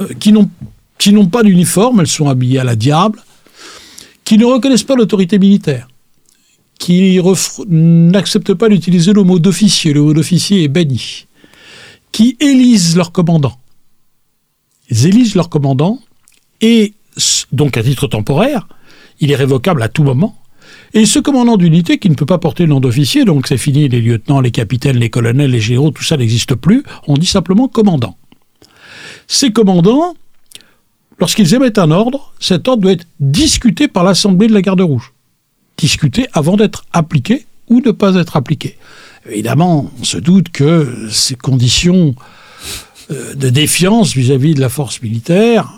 euh, 0.00 0.06
qui 0.20 0.30
n'ont 0.30 0.48
qui 0.96 1.12
n'ont 1.12 1.26
pas 1.26 1.42
d'uniforme, 1.42 1.98
elles 2.00 2.06
sont 2.06 2.28
habillées 2.28 2.60
à 2.60 2.64
la 2.64 2.76
diable, 2.76 3.20
qui 4.24 4.38
ne 4.38 4.44
reconnaissent 4.44 4.84
pas 4.84 4.94
l'autorité 4.94 5.38
militaire, 5.38 5.88
qui 6.78 7.20
n'acceptent 7.68 8.54
pas 8.54 8.68
d'utiliser 8.68 9.12
le 9.12 9.24
mot 9.24 9.40
d'officier, 9.40 9.92
le 9.92 10.02
mot 10.02 10.14
d'officier 10.14 10.62
est 10.62 10.68
banni, 10.68 11.26
qui 12.18 12.36
élisent 12.40 12.96
leur 12.96 13.12
commandant. 13.12 13.60
Ils 14.90 15.06
élisent 15.06 15.36
leur 15.36 15.48
commandant, 15.48 16.00
et 16.60 16.92
donc 17.52 17.76
à 17.76 17.82
titre 17.84 18.08
temporaire, 18.08 18.66
il 19.20 19.30
est 19.30 19.36
révocable 19.36 19.80
à 19.84 19.88
tout 19.88 20.02
moment. 20.02 20.36
Et 20.94 21.06
ce 21.06 21.20
commandant 21.20 21.56
d'unité 21.56 21.98
qui 21.98 22.10
ne 22.10 22.16
peut 22.16 22.26
pas 22.26 22.38
porter 22.38 22.64
le 22.64 22.70
nom 22.70 22.80
d'officier, 22.80 23.24
donc 23.24 23.46
c'est 23.46 23.56
fini, 23.56 23.88
les 23.88 24.00
lieutenants, 24.00 24.40
les 24.40 24.50
capitaines, 24.50 24.96
les 24.96 25.10
colonels, 25.10 25.52
les 25.52 25.60
généraux, 25.60 25.92
tout 25.92 26.02
ça 26.02 26.16
n'existe 26.16 26.56
plus, 26.56 26.82
on 27.06 27.16
dit 27.16 27.24
simplement 27.24 27.68
commandant. 27.68 28.16
Ces 29.28 29.52
commandants, 29.52 30.16
lorsqu'ils 31.20 31.54
émettent 31.54 31.78
un 31.78 31.92
ordre, 31.92 32.32
cet 32.40 32.66
ordre 32.66 32.82
doit 32.82 32.92
être 32.94 33.06
discuté 33.20 33.86
par 33.86 34.02
l'Assemblée 34.02 34.48
de 34.48 34.54
la 34.54 34.62
Garde 34.62 34.80
Rouge. 34.80 35.12
Discuté 35.76 36.26
avant 36.32 36.56
d'être 36.56 36.84
appliqué 36.92 37.46
ou 37.68 37.80
ne 37.80 37.92
pas 37.92 38.16
être 38.16 38.36
appliqué. 38.36 38.76
Évidemment, 39.30 39.90
on 40.00 40.04
se 40.04 40.18
doute 40.18 40.48
que 40.50 41.08
ces 41.10 41.34
conditions 41.34 42.14
euh, 43.10 43.34
de 43.34 43.50
défiance 43.50 44.14
vis-à-vis 44.14 44.54
de 44.54 44.60
la 44.60 44.68
force 44.68 45.02
militaire, 45.02 45.68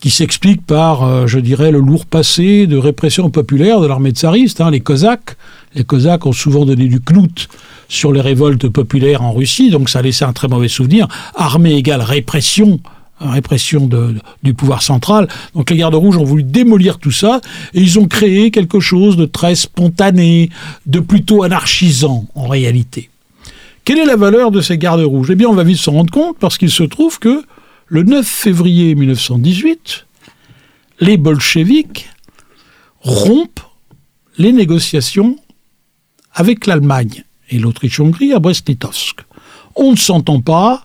qui 0.00 0.10
s'expliquent 0.10 0.66
par, 0.66 1.04
euh, 1.04 1.26
je 1.26 1.38
dirais, 1.38 1.70
le 1.70 1.78
lourd 1.78 2.06
passé 2.06 2.66
de 2.66 2.76
répression 2.76 3.30
populaire 3.30 3.80
de 3.80 3.86
l'armée 3.86 4.10
tsariste, 4.10 4.60
hein, 4.60 4.70
les 4.70 4.80
Cosaques. 4.80 5.36
Les 5.74 5.84
Cosaques 5.84 6.26
ont 6.26 6.32
souvent 6.32 6.66
donné 6.66 6.86
du 6.86 7.00
clout 7.00 7.48
sur 7.88 8.12
les 8.12 8.20
révoltes 8.20 8.68
populaires 8.68 9.22
en 9.22 9.32
Russie, 9.32 9.70
donc 9.70 9.88
ça 9.88 10.00
a 10.00 10.02
laissé 10.02 10.24
un 10.24 10.32
très 10.32 10.48
mauvais 10.48 10.68
souvenir. 10.68 11.08
Armée 11.34 11.74
égale 11.74 12.02
répression, 12.02 12.80
répression 13.30 13.88
du 14.42 14.54
pouvoir 14.54 14.82
central. 14.82 15.28
Donc 15.54 15.70
les 15.70 15.76
gardes 15.76 15.94
rouges 15.94 16.16
ont 16.16 16.24
voulu 16.24 16.42
démolir 16.42 16.98
tout 16.98 17.10
ça 17.10 17.40
et 17.74 17.80
ils 17.80 17.98
ont 17.98 18.06
créé 18.06 18.50
quelque 18.50 18.80
chose 18.80 19.16
de 19.16 19.26
très 19.26 19.54
spontané, 19.54 20.50
de 20.86 21.00
plutôt 21.00 21.42
anarchisant 21.42 22.26
en 22.34 22.46
réalité. 22.46 23.10
Quelle 23.84 23.98
est 23.98 24.06
la 24.06 24.16
valeur 24.16 24.50
de 24.50 24.60
ces 24.60 24.78
gardes 24.78 25.00
rouges? 25.00 25.30
Eh 25.30 25.34
bien, 25.34 25.48
on 25.48 25.54
va 25.54 25.64
vite 25.64 25.78
s'en 25.78 25.92
rendre 25.92 26.12
compte 26.12 26.38
parce 26.38 26.56
qu'il 26.56 26.70
se 26.70 26.84
trouve 26.84 27.18
que 27.18 27.44
le 27.86 28.04
9 28.04 28.26
février 28.26 28.94
1918, 28.94 30.06
les 31.00 31.16
bolcheviks 31.16 32.08
rompent 33.00 33.60
les 34.38 34.52
négociations 34.52 35.36
avec 36.32 36.66
l'Allemagne 36.66 37.24
et 37.50 37.58
l'Autriche-Hongrie 37.58 38.32
à 38.32 38.38
Brest-Litovsk. 38.38 39.20
On 39.74 39.92
ne 39.92 39.96
s'entend 39.96 40.40
pas, 40.40 40.84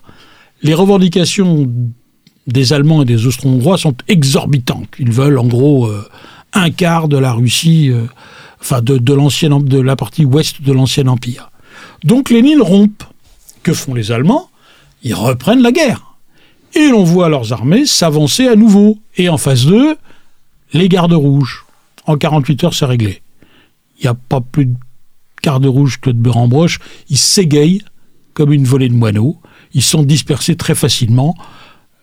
les 0.62 0.74
revendications 0.74 1.70
des 2.48 2.72
Allemands 2.72 3.02
et 3.02 3.04
des 3.04 3.26
Austro-Hongrois 3.26 3.78
sont 3.78 3.94
exorbitantes. 4.08 4.88
Ils 4.98 5.12
veulent 5.12 5.38
en 5.38 5.46
gros 5.46 5.86
euh, 5.86 6.08
un 6.54 6.70
quart 6.70 7.08
de 7.08 7.18
la 7.18 7.32
Russie, 7.32 7.90
euh, 7.90 8.06
enfin 8.60 8.80
de, 8.80 8.96
de, 8.98 9.80
la 9.80 9.96
partie 9.96 10.24
ouest 10.24 10.62
de 10.62 10.72
l'ancien 10.72 11.06
empire. 11.06 11.50
Donc 12.04 12.30
Lénine 12.30 12.62
rompt. 12.62 13.06
Que 13.62 13.74
font 13.74 13.92
les 13.92 14.12
Allemands? 14.12 14.48
Ils 15.02 15.14
reprennent 15.14 15.62
la 15.62 15.72
guerre. 15.72 16.14
Et 16.74 16.88
l'on 16.88 17.04
voit 17.04 17.28
leurs 17.28 17.52
armées 17.52 17.86
s'avancer 17.86 18.48
à 18.48 18.56
nouveau. 18.56 18.98
Et 19.16 19.28
en 19.28 19.36
face 19.36 19.66
d'eux, 19.66 19.96
les 20.72 20.88
gardes 20.88 21.12
rouges. 21.12 21.66
En 22.06 22.16
48 22.16 22.64
heures, 22.64 22.74
c'est 22.74 22.86
réglé. 22.86 23.20
Il 23.98 24.04
n'y 24.04 24.08
a 24.08 24.14
pas 24.14 24.40
plus 24.40 24.66
de 24.66 24.74
gardes 25.42 25.66
rouges 25.66 26.00
que 26.00 26.08
de 26.08 26.18
beurre 26.18 26.38
en 26.38 26.48
broche. 26.48 26.78
Ils 27.10 27.18
s'égayent 27.18 27.82
comme 28.32 28.52
une 28.52 28.64
volée 28.64 28.88
de 28.88 28.94
moineaux. 28.94 29.38
Ils 29.74 29.82
sont 29.82 30.02
dispersés 30.02 30.56
très 30.56 30.74
facilement. 30.74 31.36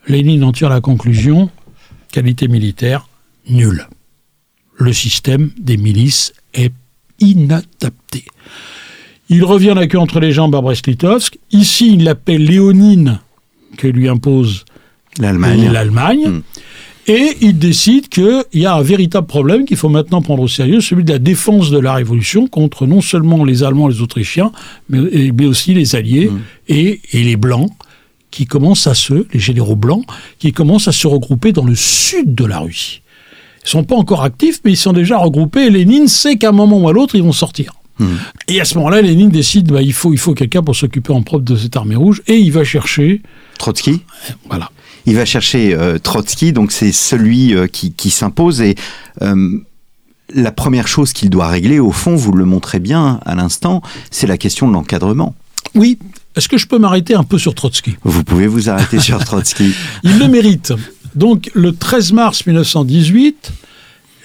Lénine 0.08 0.44
en 0.44 0.52
tire 0.52 0.68
la 0.68 0.80
conclusion 0.80 1.50
qualité 2.12 2.48
militaire 2.48 3.08
nulle. 3.48 3.88
Le 4.78 4.92
système 4.92 5.50
des 5.58 5.76
milices 5.76 6.32
est 6.54 6.72
inadapté. 7.20 8.24
Il 9.28 9.44
revient 9.44 9.72
la 9.74 9.86
queue 9.86 9.98
entre 9.98 10.20
les 10.20 10.32
jambes 10.32 10.54
à 10.54 10.60
Brest-Litovsk. 10.60 11.38
Ici, 11.50 11.94
il 11.94 12.04
l'appelle 12.04 12.44
Léonine, 12.44 13.20
que 13.76 13.88
lui 13.88 14.08
impose 14.08 14.64
L'Allemagne. 15.18 15.70
l'Allemagne. 15.72 16.28
Mm. 16.28 16.42
Et 17.08 17.36
il 17.40 17.58
décide 17.58 18.08
qu'il 18.08 18.44
y 18.54 18.66
a 18.66 18.74
un 18.74 18.82
véritable 18.82 19.26
problème 19.26 19.64
qu'il 19.64 19.76
faut 19.76 19.88
maintenant 19.88 20.22
prendre 20.22 20.42
au 20.42 20.48
sérieux, 20.48 20.80
celui 20.80 21.04
de 21.04 21.12
la 21.12 21.18
défense 21.18 21.70
de 21.70 21.78
la 21.78 21.94
Révolution 21.94 22.48
contre 22.48 22.86
non 22.86 23.00
seulement 23.00 23.44
les 23.44 23.62
Allemands 23.62 23.88
et 23.88 23.94
les 23.94 24.00
Autrichiens, 24.02 24.50
mais, 24.88 25.46
aussi 25.46 25.72
les 25.74 25.94
Alliés 25.94 26.28
Mm. 26.30 26.38
et, 26.68 27.00
et 27.12 27.22
les 27.22 27.36
Blancs, 27.36 27.70
qui 28.36 28.44
commencent 28.44 28.86
à 28.86 28.92
se, 28.92 29.26
les 29.32 29.40
généraux 29.40 29.76
blancs, 29.76 30.04
qui 30.38 30.52
commencent 30.52 30.88
à 30.88 30.92
se 30.92 31.06
regrouper 31.06 31.52
dans 31.52 31.64
le 31.64 31.74
sud 31.74 32.34
de 32.34 32.44
la 32.44 32.58
Russie. 32.58 33.00
Ils 33.64 33.70
sont 33.70 33.82
pas 33.82 33.96
encore 33.96 34.22
actifs, 34.24 34.60
mais 34.62 34.72
ils 34.72 34.76
sont 34.76 34.92
déjà 34.92 35.16
regroupés. 35.16 35.64
Et 35.64 35.70
Lénine 35.70 36.06
sait 36.06 36.36
qu'à 36.36 36.50
un 36.50 36.52
moment 36.52 36.78
ou 36.78 36.86
à 36.86 36.92
l'autre, 36.92 37.14
ils 37.14 37.22
vont 37.22 37.32
sortir. 37.32 37.72
Mm. 37.98 38.04
Et 38.48 38.60
à 38.60 38.66
ce 38.66 38.74
moment-là, 38.74 39.00
Lénine 39.00 39.30
décide, 39.30 39.72
bah, 39.72 39.80
il 39.80 39.94
faut, 39.94 40.12
il 40.12 40.18
faut 40.18 40.34
quelqu'un 40.34 40.62
pour 40.62 40.76
s'occuper 40.76 41.14
en 41.14 41.22
propre 41.22 41.46
de 41.46 41.56
cette 41.56 41.74
armée 41.76 41.96
rouge, 41.96 42.20
et 42.26 42.36
il 42.36 42.52
va 42.52 42.62
chercher, 42.62 43.22
Trotsky 43.58 44.02
voilà, 44.50 44.70
Il 45.06 45.14
va 45.14 45.24
chercher 45.24 45.74
euh, 45.74 45.98
Trotsky, 45.98 46.52
donc 46.52 46.72
c'est 46.72 46.92
celui 46.92 47.54
euh, 47.54 47.68
qui, 47.68 47.92
qui 47.92 48.10
s'impose 48.10 48.60
et 48.60 48.74
euh, 49.22 49.60
la 50.34 50.52
première 50.52 50.88
chose 50.88 51.14
qu'il 51.14 51.30
doit 51.30 51.48
régler, 51.48 51.78
au 51.78 51.90
fond, 51.90 52.16
vous 52.16 52.32
le 52.32 52.44
montrez 52.44 52.80
bien 52.80 53.18
à 53.24 53.34
l'instant, 53.34 53.80
c'est 54.10 54.26
la 54.26 54.36
question 54.36 54.68
de 54.68 54.74
l'encadrement. 54.74 55.34
Oui, 55.74 55.98
est-ce 56.36 56.48
que 56.48 56.58
je 56.58 56.66
peux 56.66 56.78
m'arrêter 56.78 57.14
un 57.14 57.24
peu 57.24 57.38
sur 57.38 57.54
Trotsky? 57.54 57.96
Vous 58.04 58.22
pouvez 58.22 58.46
vous 58.46 58.68
arrêter 58.68 59.00
sur 59.00 59.18
Trotsky. 59.24 59.72
Il 60.02 60.18
le 60.18 60.28
mérite. 60.28 60.72
Donc, 61.14 61.50
le 61.54 61.74
13 61.74 62.12
mars 62.12 62.46
1918, 62.46 63.52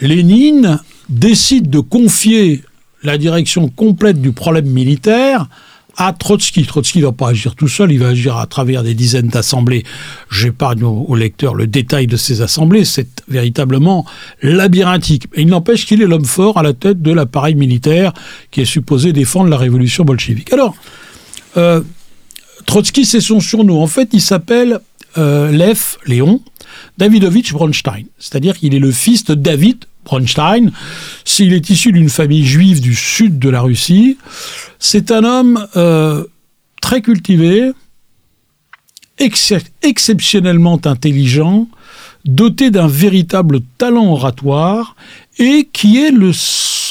Lénine 0.01 0.79
décide 1.07 1.69
de 1.69 1.79
confier 1.79 2.63
la 3.03 3.17
direction 3.17 3.69
complète 3.69 4.21
du 4.21 4.33
problème 4.33 4.65
militaire 4.65 5.47
à 5.95 6.11
Trotsky. 6.11 6.65
Trotsky 6.65 6.99
ne 6.99 7.05
va 7.05 7.11
pas 7.13 7.29
agir 7.29 7.55
tout 7.55 7.69
seul, 7.69 7.93
il 7.93 7.99
va 7.99 8.09
agir 8.09 8.37
à 8.37 8.45
travers 8.45 8.83
des 8.83 8.93
dizaines 8.93 9.27
d'assemblées. 9.27 9.83
J'épargne 10.29 10.83
aux, 10.83 11.05
aux 11.07 11.15
lecteurs 11.15 11.55
le 11.55 11.65
détail 11.65 12.07
de 12.07 12.17
ces 12.17 12.41
assemblées, 12.41 12.83
c'est 12.83 13.23
véritablement 13.29 14.05
labyrinthique. 14.41 15.27
Et 15.33 15.41
il 15.43 15.47
n'empêche 15.47 15.85
qu'il 15.85 16.01
est 16.01 16.07
l'homme 16.07 16.25
fort 16.25 16.57
à 16.57 16.63
la 16.63 16.73
tête 16.73 17.01
de 17.01 17.11
l'appareil 17.11 17.55
militaire 17.55 18.11
qui 18.51 18.61
est 18.61 18.65
supposé 18.65 19.13
défendre 19.13 19.49
la 19.49 19.57
révolution 19.57 20.03
bolchevique. 20.03 20.51
Alors, 20.51 20.75
euh, 21.57 21.81
Trotsky, 22.65 23.05
c'est 23.05 23.21
son 23.21 23.39
surnom. 23.39 23.81
En 23.81 23.87
fait, 23.87 24.09
il 24.13 24.21
s'appelle 24.21 24.79
euh, 25.17 25.51
Lev, 25.51 25.97
Léon, 26.05 26.41
Davidovich 26.97 27.53
Bronstein. 27.53 28.05
C'est-à-dire 28.17 28.57
qu'il 28.57 28.73
est 28.73 28.79
le 28.79 28.91
fils 28.91 29.25
de 29.25 29.35
David 29.35 29.85
Bronstein. 30.05 30.71
S'il 31.25 31.53
est 31.53 31.69
issu 31.69 31.91
d'une 31.91 32.09
famille 32.09 32.45
juive 32.45 32.81
du 32.81 32.95
sud 32.95 33.39
de 33.39 33.49
la 33.49 33.61
Russie, 33.61 34.17
c'est 34.79 35.11
un 35.11 35.23
homme 35.23 35.67
euh, 35.75 36.25
très 36.81 37.01
cultivé, 37.01 37.71
ex 39.17 39.53
exceptionnellement 39.81 40.79
intelligent, 40.85 41.67
doté 42.25 42.71
d'un 42.71 42.87
véritable 42.87 43.61
talent 43.77 44.11
oratoire 44.11 44.95
et 45.37 45.67
qui 45.71 45.97
est 45.97 46.13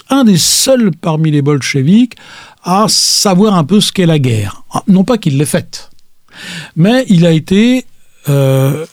un 0.08 0.24
des 0.24 0.38
seuls 0.38 0.90
parmi 1.00 1.30
les 1.30 1.42
bolcheviks 1.42 2.14
à 2.62 2.86
savoir 2.88 3.54
un 3.54 3.64
peu 3.64 3.80
ce 3.80 3.92
qu'est 3.92 4.06
la 4.06 4.18
guerre. 4.18 4.62
Non 4.86 5.04
pas 5.04 5.18
qu'il 5.18 5.38
l'ait 5.38 5.46
faite, 5.46 5.90
mais 6.76 7.04
il 7.08 7.26
a 7.26 7.32
été 7.32 7.84
euh, 8.28 8.84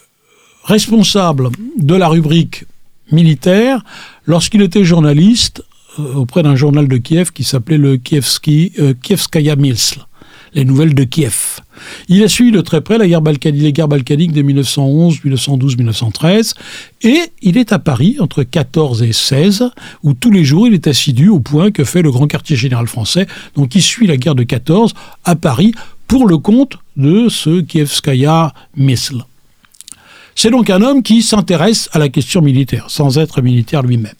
responsable 0.64 1.50
de 1.78 1.96
la 1.96 2.08
rubrique 2.08 2.66
militaire 3.12 3.84
lorsqu'il 4.26 4.62
était 4.62 4.84
journaliste 4.84 5.64
euh, 6.00 6.14
auprès 6.16 6.44
d'un 6.44 6.56
journal 6.56 6.88
de 6.88 6.98
Kiev 6.98 7.32
qui 7.32 7.44
s'appelait 7.44 7.78
le 7.78 7.98
Kievski, 7.98 8.74
euh, 8.80 8.94
Kievskaya 9.02 9.56
Milsl, 9.56 10.06
les 10.54 10.66
nouvelles 10.66 10.94
de 10.94 11.04
Kiev. 11.04 11.60
Il 12.10 12.24
a 12.24 12.27
suivi 12.27 12.51
de 12.51 12.62
très 12.62 12.81
près 12.81 12.98
la 12.98 13.07
guerre 13.07 13.22
les 13.22 13.74
guerres 13.74 13.88
balkaniques 13.88 14.31
de 14.31 14.41
1911, 14.41 15.24
1912, 15.24 15.77
1913, 15.77 16.55
et 17.03 17.19
il 17.41 17.57
est 17.57 17.72
à 17.74 17.79
Paris 17.79 18.17
entre 18.19 18.43
14 18.43 19.03
et 19.03 19.13
16, 19.13 19.69
où 20.03 20.13
tous 20.13 20.31
les 20.31 20.43
jours 20.43 20.67
il 20.67 20.74
est 20.74 20.88
assidu 20.88 21.29
au 21.29 21.39
point 21.39 21.72
que 21.72 21.84
fait 21.84 22.01
le 22.01 22.12
grand 22.12 22.27
quartier 22.27 22.55
général 22.55 22.88
français. 22.88 23.27
Donc 23.55 23.75
il 23.75 23.81
suit 23.81 24.07
la 24.07 24.17
guerre 24.17 24.36
de 24.36 24.43
14 24.43 24.93
à 25.25 25.36
Paris 25.36 25.74
pour 26.07 26.27
le 26.27 26.38
compte 26.38 26.77
de 26.96 27.29
ce 27.29 27.62
Kievskaya 27.62 28.53
Misl. 28.75 29.24
C'est 30.36 30.51
donc 30.51 30.69
un 30.69 30.81
homme 30.81 31.01
qui 31.01 31.24
s'intéresse 31.24 31.89
à 31.93 32.00
la 32.00 32.10
question 32.10 32.41
militaire, 32.41 32.86
sans 32.89 33.17
être 33.17 33.41
militaire 33.41 33.81
lui-même. 33.81 34.13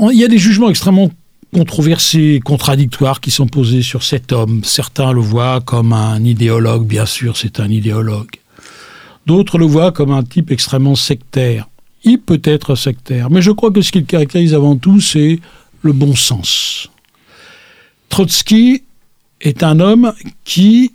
Il 0.00 0.18
y 0.18 0.24
a 0.24 0.28
des 0.28 0.38
jugements 0.38 0.70
extrêmement 0.70 1.10
controversées, 1.54 2.40
contradictoires 2.44 3.20
qui 3.20 3.30
sont 3.30 3.46
posées 3.46 3.82
sur 3.82 4.02
cet 4.02 4.32
homme. 4.32 4.64
Certains 4.64 5.12
le 5.12 5.20
voient 5.20 5.60
comme 5.60 5.92
un 5.92 6.22
idéologue, 6.22 6.84
bien 6.84 7.06
sûr, 7.06 7.36
c'est 7.36 7.60
un 7.60 7.70
idéologue. 7.70 8.32
D'autres 9.24 9.56
le 9.56 9.64
voient 9.64 9.92
comme 9.92 10.10
un 10.10 10.24
type 10.24 10.50
extrêmement 10.50 10.96
sectaire. 10.96 11.68
Il 12.02 12.18
peut 12.18 12.42
être 12.42 12.74
sectaire, 12.74 13.30
mais 13.30 13.40
je 13.40 13.52
crois 13.52 13.70
que 13.70 13.82
ce 13.82 13.92
qu'il 13.92 14.04
caractérise 14.04 14.52
avant 14.52 14.76
tout, 14.76 15.00
c'est 15.00 15.38
le 15.82 15.92
bon 15.92 16.16
sens. 16.16 16.90
Trotsky 18.08 18.82
est 19.40 19.62
un 19.62 19.78
homme 19.78 20.12
qui 20.44 20.92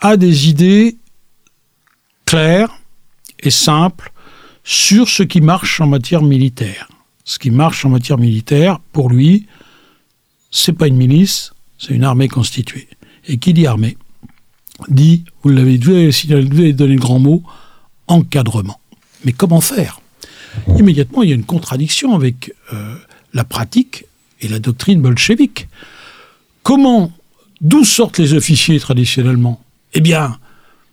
a 0.00 0.16
des 0.16 0.48
idées 0.48 0.96
claires 2.26 2.74
et 3.38 3.50
simples 3.50 4.12
sur 4.64 5.08
ce 5.08 5.22
qui 5.22 5.40
marche 5.40 5.80
en 5.80 5.86
matière 5.86 6.22
militaire. 6.22 6.88
Ce 7.24 7.38
qui 7.38 7.50
marche 7.50 7.84
en 7.84 7.90
matière 7.90 8.18
militaire, 8.18 8.78
pour 8.92 9.08
lui, 9.08 9.46
c'est 10.50 10.72
pas 10.72 10.88
une 10.88 10.96
milice, 10.96 11.52
c'est 11.78 11.94
une 11.94 12.04
armée 12.04 12.28
constituée. 12.28 12.88
Et 13.28 13.38
qui 13.38 13.52
dit 13.52 13.66
armée 13.66 13.96
dit, 14.88 15.24
vous 15.42 15.50
l'avez 15.50 15.78
donné 15.78 16.94
le 16.94 17.00
grand 17.00 17.20
mot, 17.20 17.42
encadrement. 18.08 18.80
Mais 19.24 19.32
comment 19.32 19.60
faire? 19.60 20.00
Immédiatement, 20.76 21.22
il 21.22 21.28
y 21.28 21.32
a 21.32 21.36
une 21.36 21.44
contradiction 21.44 22.14
avec 22.14 22.52
euh, 22.72 22.96
la 23.32 23.44
pratique 23.44 24.06
et 24.40 24.48
la 24.48 24.58
doctrine 24.58 25.00
bolchevique. 25.00 25.68
Comment, 26.62 27.12
d'où 27.60 27.84
sortent 27.84 28.18
les 28.18 28.34
officiers 28.34 28.80
traditionnellement? 28.80 29.62
Eh 29.94 30.00
bien, 30.00 30.38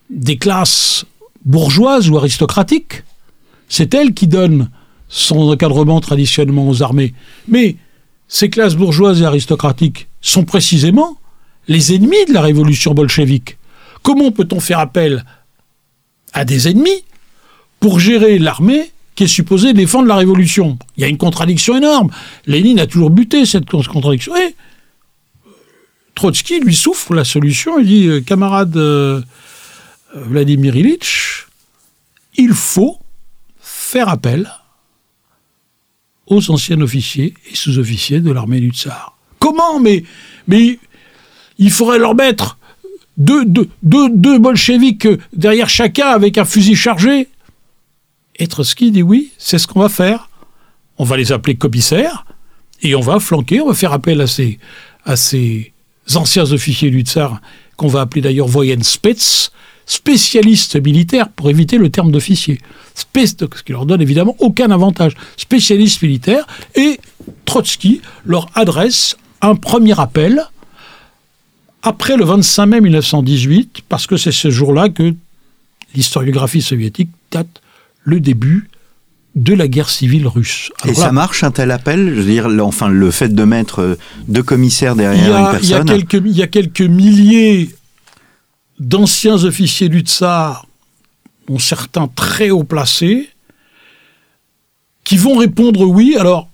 des 0.10 0.38
classes 0.38 1.06
bourgeoises 1.46 2.10
ou 2.10 2.18
aristocratiques. 2.18 3.04
C'est 3.68 3.94
elles 3.94 4.14
qui 4.14 4.28
donnent 4.28 4.70
son 5.10 5.52
encadrement 5.52 6.00
traditionnellement 6.00 6.70
aux 6.70 6.82
armées. 6.84 7.14
Mais 7.48 7.76
ces 8.28 8.50
classes 8.50 8.76
bourgeoises 8.76 9.22
et 9.22 9.26
aristocratiques 9.26 10.08
sont 10.22 10.46
précisément 10.46 11.18
les 11.68 11.94
ennemis 11.94 12.26
de 12.28 12.34
la 12.34 12.42
révolution 12.42 12.94
bolchevique. 12.94 13.58
Comment 14.04 14.32
peut-on 14.32 14.60
faire 14.60 14.80
appel 14.80 15.26
à 16.34 16.46
des 16.46 16.70
ennemis 16.70 17.04
pour 17.80 18.00
gérer 18.00 18.40
l'armée 18.40 18.92
qui 19.16 19.24
est 19.26 19.28
supposée 19.28 19.74
défendre 19.74 20.08
la 20.08 20.16
révolution? 20.16 20.78
Il 20.96 21.02
y 21.02 21.04
a 21.04 21.08
une 21.08 21.18
contradiction 21.18 21.76
énorme. 21.76 22.12
Lénine 22.46 22.80
a 22.80 22.88
toujours 22.88 23.10
buté 23.10 23.46
cette 23.46 23.66
contradiction. 23.66 24.36
Et 24.38 24.56
Trotsky 26.16 26.60
lui 26.60 26.76
souffre 26.76 27.14
la 27.14 27.24
solution. 27.24 27.80
Il 27.80 27.88
dit, 27.88 28.08
euh, 28.08 28.22
camarade 28.22 28.76
euh, 28.78 29.22
Vladimir 30.14 30.76
Ilitch, 30.76 31.48
il 32.36 32.54
faut 32.54 33.00
faire 33.60 34.10
appel 34.10 34.50
aux 36.30 36.52
anciens 36.52 36.80
officiers 36.82 37.34
et 37.52 37.56
sous-officiers 37.56 38.22
de 38.22 38.32
l'armée 38.32 38.60
du 38.60 38.70
tsar. 38.70 39.18
Comment 39.40 39.80
mais, 39.80 40.04
mais 40.48 40.80
il 41.58 41.72
faudrait 41.72 42.00
leur 42.00 42.16
mettre 42.16 42.58
deux, 43.18 43.44
deux, 43.46 43.68
deux, 43.84 44.40
bolcheviques 44.40 45.08
derrière 45.34 45.70
chacun 45.70 46.08
avec 46.08 46.38
un 46.38 46.46
fusil 46.46 46.76
chargé. 46.76 47.28
Et 48.38 48.48
Trotsky 48.48 48.92
dit 48.92 49.04
oui, 49.04 49.32
c'est 49.38 49.58
ce 49.58 49.68
qu'on 49.68 49.82
va 49.82 49.90
faire. 49.90 50.30
On 50.98 51.04
va 51.04 51.18
les 51.18 51.32
appeler 51.32 51.56
commissaires 51.56 52.26
et 52.82 52.96
on 52.96 53.02
va 53.02 53.20
flanquer, 53.20 53.60
on 53.62 53.68
va 53.68 53.74
faire 53.74 53.94
appel 53.94 54.22
à 54.22 54.28
ces, 54.28 54.60
à 55.06 55.16
ces 55.16 55.74
anciens 56.16 56.52
officiers 56.52 56.92
du 56.92 57.02
tsar, 57.02 57.42
qu'on 57.76 57.88
va 57.88 58.02
appeler 58.02 58.22
d'ailleurs 58.22 58.48
Voyenspets, 58.48 59.50
spécialistes 59.90 60.82
militaires 60.82 61.30
pour 61.30 61.50
éviter 61.50 61.80
le 61.80 61.90
terme 61.90 62.12
d'officier. 62.12 62.60
Ce 62.94 63.64
qui 63.64 63.72
leur 63.72 63.86
donne 63.86 64.02
évidemment 64.02 64.36
aucun 64.40 64.70
avantage. 64.72 65.14
Spécialistes 65.36 66.02
militaires 66.02 66.46
et 66.76 67.00
Trotsky 67.46 68.02
leur 68.24 68.50
adresse 68.54 69.18
un 69.42 69.56
premier 69.56 70.00
appel 70.00 70.44
après 71.82 72.18
le 72.18 72.26
25 72.26 72.66
mai 72.68 72.82
1918, 72.82 73.84
parce 73.90 74.06
que 74.06 74.16
c'est 74.16 74.32
ce 74.32 74.52
jour-là 74.52 74.90
que 74.90 75.16
l'historiographie 75.96 76.62
soviétique 76.62 77.10
date 77.32 77.62
le 78.04 78.20
début 78.20 78.70
de 79.36 79.54
la 79.54 79.68
guerre 79.68 79.90
civile 79.90 80.28
russe. 80.28 80.72
et 80.86 80.94
ça 80.94 81.12
marche 81.12 81.44
un 81.44 81.52
tel 81.52 81.72
appel? 81.72 82.14
Je 82.14 82.22
veux 82.22 82.32
dire, 82.32 82.48
enfin, 82.62 82.90
le 82.90 83.10
fait 83.10 83.34
de 83.34 83.44
mettre 83.44 83.98
deux 84.28 84.44
commissaires 84.44 84.96
derrière 84.96 85.36
une 85.38 85.52
personne. 85.52 85.64
Il 85.64 85.70
y 85.70 85.74
a 85.74 85.84
quelques, 85.84 86.26
il 86.26 86.38
y 86.38 86.44
a 86.44 86.48
quelques 86.48 86.82
milliers 86.82 87.70
d'anciens 88.80 89.44
officiers 89.44 89.90
du 89.90 90.00
tsar, 90.00 90.66
dont 91.48 91.60
certains 91.60 92.08
très 92.08 92.50
haut 92.50 92.64
placés, 92.64 93.30
qui 95.04 95.18
vont 95.18 95.38
répondre 95.38 95.82
oui. 95.82 96.16
Alors, 96.18 96.50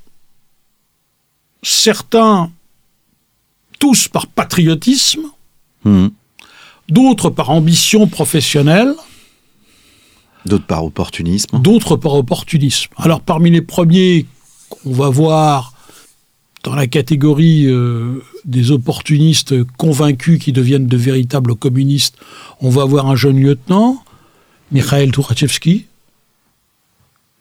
certains 1.61 2.51
tous 3.79 4.07
par 4.07 4.27
patriotisme, 4.27 5.25
hmm. 5.83 6.07
d'autres 6.89 7.29
par 7.29 7.49
ambition 7.49 8.07
professionnelle, 8.07 8.95
d'autres 10.45 10.65
par 10.65 10.85
opportunisme. 10.85 11.59
D'autres 11.59 11.97
par 11.97 12.13
opportunisme. 12.13 12.91
Alors 12.97 13.21
parmi 13.21 13.49
les 13.49 13.61
premiers 13.61 14.25
qu'on 14.69 14.93
va 14.93 15.09
voir 15.09 15.73
dans 16.63 16.75
la 16.75 16.87
catégorie 16.87 17.65
euh, 17.65 18.23
des 18.45 18.71
opportunistes 18.71 19.55
convaincus 19.77 20.39
qui 20.39 20.51
deviennent 20.51 20.87
de 20.87 20.97
véritables 20.97 21.55
communistes, 21.55 22.17
on 22.61 22.69
va 22.69 22.85
voir 22.85 23.07
un 23.07 23.15
jeune 23.15 23.39
lieutenant, 23.39 24.03
Mikhail 24.71 25.11
Tukhachevsky, 25.11 25.85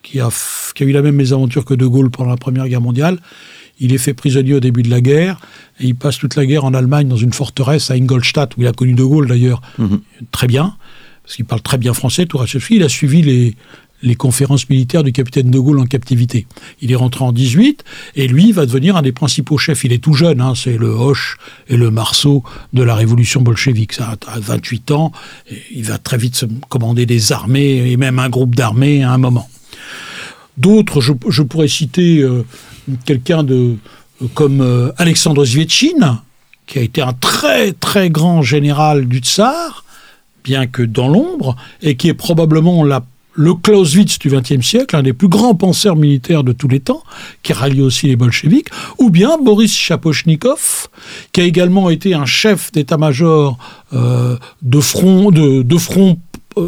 qui 0.03 0.21
a, 0.21 0.29
qui 0.75 0.83
a 0.83 0.87
eu 0.87 0.93
la 0.93 1.03
même 1.03 1.17
mésaventure 1.17 1.65
que 1.65 1.75
De 1.75 1.87
Gaulle 1.87 2.11
pendant 2.11 2.31
la 2.31 2.37
Première 2.37 2.69
Guerre 2.69 2.81
mondiale. 2.81 3.19
Il 3.81 3.93
est 3.93 3.99
fait 3.99 4.15
prisonnier 4.15 4.55
au 4.55 4.61
début 4.61 4.83
de 4.83 4.91
la 4.91 5.01
guerre 5.01 5.41
et 5.81 5.87
il 5.87 5.97
passe 5.97 6.19
toute 6.19 6.37
la 6.37 6.47
guerre 6.47 6.65
en 6.65 6.75
Allemagne 6.75 7.09
dans 7.09 7.17
une 7.17 7.33
forteresse 7.33 7.91
à 7.91 7.95
Ingolstadt 7.95 8.57
où 8.57 8.63
il 8.63 8.67
a 8.67 8.73
connu 8.73 8.95
De 8.95 9.03
Gaulle 9.03 9.27
d'ailleurs 9.27 9.61
mhm. 9.79 10.01
très 10.31 10.47
bien 10.47 10.77
parce 11.25 11.37
qu'il 11.37 11.47
parle 11.47 11.63
très 11.63 11.79
bien 11.79 11.95
français. 11.95 12.27
Tourachevski, 12.27 12.77
il 12.77 12.83
a 12.83 12.89
suivi 12.89 13.23
les, 13.23 13.57
les 14.05 14.15
conférences 14.15 14.69
militaires 14.69 15.03
du 15.03 15.13
capitaine 15.13 15.51
de 15.51 15.59
Gaulle 15.59 15.81
en 15.81 15.87
captivité. 15.87 16.47
Il 16.81 16.93
est 16.93 16.97
rentré 16.97 17.25
en 17.25 17.33
18 17.33 17.83
et 18.17 18.29
lui 18.29 18.53
va 18.53 18.67
devenir 18.67 18.97
un 18.97 19.03
des 19.03 19.13
principaux 19.13 19.59
chefs. 19.59 19.83
Il 19.85 19.93
est 19.93 19.99
tout 19.99 20.13
jeune, 20.13 20.41
hein, 20.41 20.53
c'est 20.55 20.77
le 20.77 20.89
Hoche 20.89 21.39
et 21.69 21.77
le 21.77 21.91
Marceau 21.91 22.45
de 22.73 22.83
la 22.83 22.95
révolution 22.95 23.41
bolchevique. 23.41 23.95
Ça, 23.95 24.17
à 24.27 24.39
28 24.39 24.91
ans, 24.91 25.13
il 25.73 25.85
va 25.85 25.99
très 25.99 26.19
vite 26.19 26.37
se 26.37 26.47
commander 26.69 27.07
des 27.07 27.33
armées 27.33 27.91
et 27.91 27.97
même 27.97 28.19
un 28.19 28.29
groupe 28.29 28.55
d'armées 28.55 29.03
à 29.03 29.13
un 29.13 29.19
moment. 29.19 29.49
D'autres, 30.59 31.01
je, 31.01 31.43
pourrais 31.43 31.67
citer 31.67 32.21
euh, 32.21 32.45
quelqu'un 33.05 33.43
de 33.43 33.77
comme 34.35 34.61
euh, 34.61 34.93
Alexandre 34.99 35.45
Zvietchine, 35.45 36.19
qui 36.67 36.79
a 36.79 36.83
été 36.83 37.03
un 37.03 37.13
très 37.13 37.73
très 37.73 38.11
grand 38.11 38.43
général 38.43 39.07
du 39.07 39.19
tsar, 39.19 39.85
bien 40.45 40.67
que 40.67 40.83
dans 40.83 41.09
l'ombre, 41.09 41.57
et 41.83 41.97
qui 41.97 42.09
est 42.09 42.15
probablement 42.15 42.85
la, 42.85 43.03
le 43.35 43.55
Clausewitz 43.55 44.19
du 44.19 44.31
XXe 44.31 44.65
siècle, 44.65 44.97
un 44.97 45.03
des 45.03 45.13
plus 45.13 45.29
grands 45.29 45.55
penseurs 45.55 45.97
militaires 45.97 46.45
de 46.45 46.53
tous 46.53 46.69
les 46.69 46.81
temps, 46.81 47.03
qui 47.43 47.53
rallie 47.53 47.83
aussi 47.83 48.07
les 48.07 48.17
bolcheviks, 48.17 48.69
ou 48.99 49.11
bien 49.11 49.37
Boris 49.39 49.75
Chapochnikov, 49.77 50.89
qui 51.33 51.41
a 51.41 51.45
également 51.45 51.91
été 51.91 52.15
un 52.15 52.27
chef 52.27 52.71
d'état-major 52.73 53.59
euh, 53.93 54.37
de 54.63 54.81
front, 54.81 55.31
de, 55.31 55.63
de 55.63 55.79
front 55.79 56.19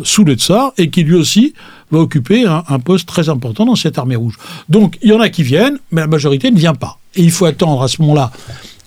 sous 0.02 0.24
le 0.24 0.34
tsar, 0.34 0.72
et 0.78 0.90
qui 0.90 1.04
lui 1.04 1.14
aussi 1.14 1.54
va 1.90 2.00
occuper 2.00 2.44
un, 2.46 2.78
poste 2.80 3.06
très 3.06 3.28
important 3.28 3.64
dans 3.64 3.76
cette 3.76 3.98
armée 3.98 4.16
rouge. 4.16 4.36
Donc 4.68 4.98
il 5.02 5.10
y 5.10 5.12
en 5.12 5.20
a 5.20 5.28
qui 5.28 5.42
viennent, 5.42 5.78
mais 5.92 6.00
la 6.00 6.06
majorité 6.06 6.50
ne 6.50 6.58
vient 6.58 6.74
pas. 6.74 6.98
Et 7.14 7.22
il 7.22 7.30
faut 7.30 7.44
attendre 7.44 7.82
à 7.82 7.88
ce 7.88 8.02
moment-là, 8.02 8.32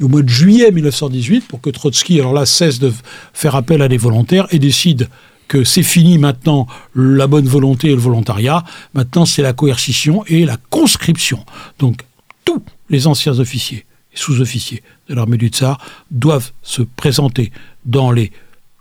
au 0.02 0.08
mois 0.08 0.22
de 0.22 0.30
juillet 0.30 0.72
1918, 0.72 1.48
pour 1.48 1.62
que 1.62 1.70
Trotsky, 1.70 2.20
alors 2.20 2.34
là, 2.34 2.46
cesse 2.46 2.80
de 2.80 2.92
faire 3.34 3.56
appel 3.56 3.82
à 3.82 3.88
des 3.88 3.98
volontaires 3.98 4.48
et 4.52 4.60
décide 4.60 5.08
que 5.50 5.66
c'est 5.66 5.84
fini 5.84 6.18
maintenant 6.18 6.68
la 6.96 7.28
bonne 7.28 7.48
volonté 7.48 7.90
et 7.90 7.96
le 7.96 8.00
volontariat. 8.00 8.64
Maintenant, 8.94 9.26
c'est 9.26 9.42
la 9.42 9.52
coercition 9.52 10.24
et 10.28 10.46
la 10.46 10.56
conscription. 10.70 11.44
Donc, 11.80 12.06
tous 12.46 12.64
les 12.90 13.08
anciens 13.08 13.40
officiers 13.40 13.86
et 14.14 14.18
sous-officiers 14.18 14.82
de 15.10 15.16
l'armée 15.16 15.38
du 15.38 15.48
Tsar 15.48 15.80
doivent 16.12 16.52
se 16.62 16.84
présenter 16.84 17.52
dans 17.86 18.12
les 18.12 18.32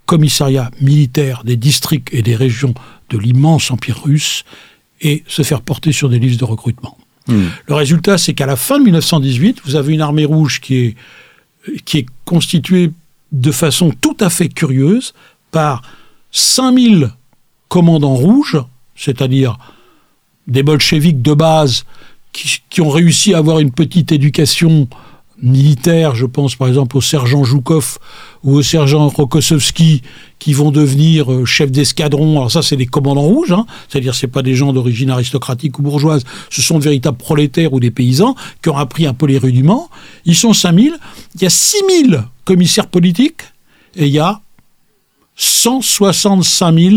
commissariats 0.07 0.71
militaires 0.81 1.43
des 1.43 1.57
districts 1.57 2.11
et 2.13 2.23
des 2.23 2.37
régions 2.37 2.75
de 3.11 3.19
l'immense 3.19 3.71
empire 3.71 4.03
russe 4.05 4.45
et 5.01 5.25
se 5.27 5.43
faire 5.43 5.63
porter 5.63 5.93
sur 5.93 6.09
des 6.09 6.19
listes 6.19 6.41
de 6.41 6.45
recrutement. 6.45 6.99
Hmm. 7.29 7.47
Le 7.67 7.75
résultat, 7.75 8.19
c'est 8.19 8.35
qu'à 8.35 8.47
la 8.47 8.57
fin 8.57 8.79
de 8.79 8.85
1918, 8.85 9.63
vous 9.65 9.77
avez 9.77 9.95
une 9.95 10.01
armée 10.03 10.25
rouge 10.25 10.61
qui 10.61 10.77
est, 10.77 10.97
qui 11.85 11.99
est 11.99 12.07
constituée 12.25 12.93
de 13.33 13.53
façon 13.53 13.91
tout 14.01 14.17
à 14.21 14.29
fait 14.29 14.49
curieuse 14.49 15.15
par 15.51 15.83
5000 16.31 17.13
commandants 17.69 18.15
rouges, 18.15 18.59
c'est-à-dire 18.97 19.59
des 20.47 20.63
bolcheviks 20.63 21.23
de 21.23 21.35
base 21.35 21.85
qui, 22.33 22.81
ont 22.81 22.91
réussi 22.91 23.35
à 23.35 23.39
avoir 23.39 23.59
une 23.59 23.71
petite 23.71 24.13
éducation 24.13 24.89
militaires, 25.41 26.15
je 26.15 26.27
pense 26.27 26.57
par 26.57 26.67
exemple 26.67 26.97
au 26.97 27.01
sergent 27.01 27.45
Joukov 27.45 27.99
ou 28.43 28.57
au 28.57 28.63
sergent 28.63 29.09
Rokossovski, 29.09 30.03
qui 30.39 30.53
vont 30.53 30.71
devenir 30.71 31.33
euh, 31.33 31.45
chefs 31.45 31.71
d'escadron. 31.71 32.39
Alors 32.39 32.51
ça, 32.51 32.63
c'est 32.63 32.77
des 32.77 32.87
commandants 32.87 33.23
rouges, 33.23 33.53
hein. 33.53 33.67
c'est-à-dire 33.89 34.15
c'est 34.15 34.27
pas 34.27 34.43
des 34.43 34.55
gens 34.55 34.73
d'origine 34.73 35.11
aristocratique 35.11 35.79
ou 35.79 35.83
bourgeoise, 35.83 36.25
ce 36.51 36.61
sont 36.61 36.79
de 36.79 36.85
véritables 36.85 37.17
prolétaires 37.17 37.73
ou 37.73 37.81
des 37.81 37.91
paysans 37.93 38.35
qui 38.63 38.69
ont 38.69 38.77
appris 38.77 39.07
un 39.07 39.15
peu 39.15 39.27
les 39.27 39.39
rudiments. 39.39 39.91
Ils 40.25 40.37
sont 40.37 40.53
5000, 40.53 40.95
il 41.37 41.43
y 41.43 41.47
a 41.47 41.51
6000 41.51 42.25
commissaires 42.45 42.89
politiques 42.89 43.43
et 43.95 44.07
il 44.07 44.13
y 44.13 44.19
a 44.19 44.41
165 45.39 46.79
000 46.79 46.97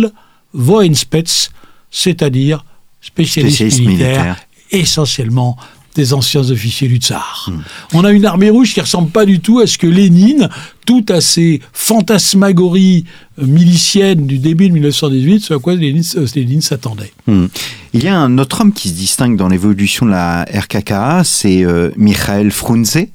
Voenspets, 0.54 1.49
c'est-à-dire 1.89 2.65
spécialistes, 2.99 3.80
militaires, 3.80 4.36
essentiellement 4.71 5.58
des 5.95 6.13
anciens 6.13 6.49
officiers 6.49 6.88
du 6.88 6.97
tsar. 6.97 7.49
Hmm. 7.49 7.62
On 7.93 8.06
a 8.06 8.12
une 8.12 8.25
armée 8.25 8.49
rouge 8.49 8.73
qui 8.73 8.82
ressemble 8.82 9.10
pas 9.10 9.25
du 9.25 9.39
tout 9.39 9.60
à 9.60 9.67
ce 9.67 9.77
que 9.77 9.88
Lénine, 9.88 10.49
tout 10.86 11.06
à 11.10 11.19
ces 11.19 11.62
fantasmagories 11.73 13.06
euh, 13.39 13.45
miliciennes 13.45 14.25
du 14.25 14.38
début 14.38 14.69
de 14.69 14.73
1918, 14.73 15.39
ce 15.41 15.54
à 15.54 15.60
quoi 15.60 15.75
Lénine, 15.75 16.04
euh, 16.15 16.62
s'attendait. 16.62 17.12
Hmm. 17.27 17.47
Il 17.93 18.04
y 18.04 18.08
a 18.08 18.17
un 18.17 18.38
autre 18.38 18.62
homme 18.62 18.71
qui 18.71 18.89
se 18.89 18.93
distingue 18.93 19.36
dans 19.36 19.49
l'évolution 19.49 20.06
de 20.06 20.12
la 20.12 20.45
RKKA, 20.45 21.23
c'est 21.25 21.63
euh, 21.63 21.91
Mikhail 21.97 22.51
Frunze. 22.51 23.08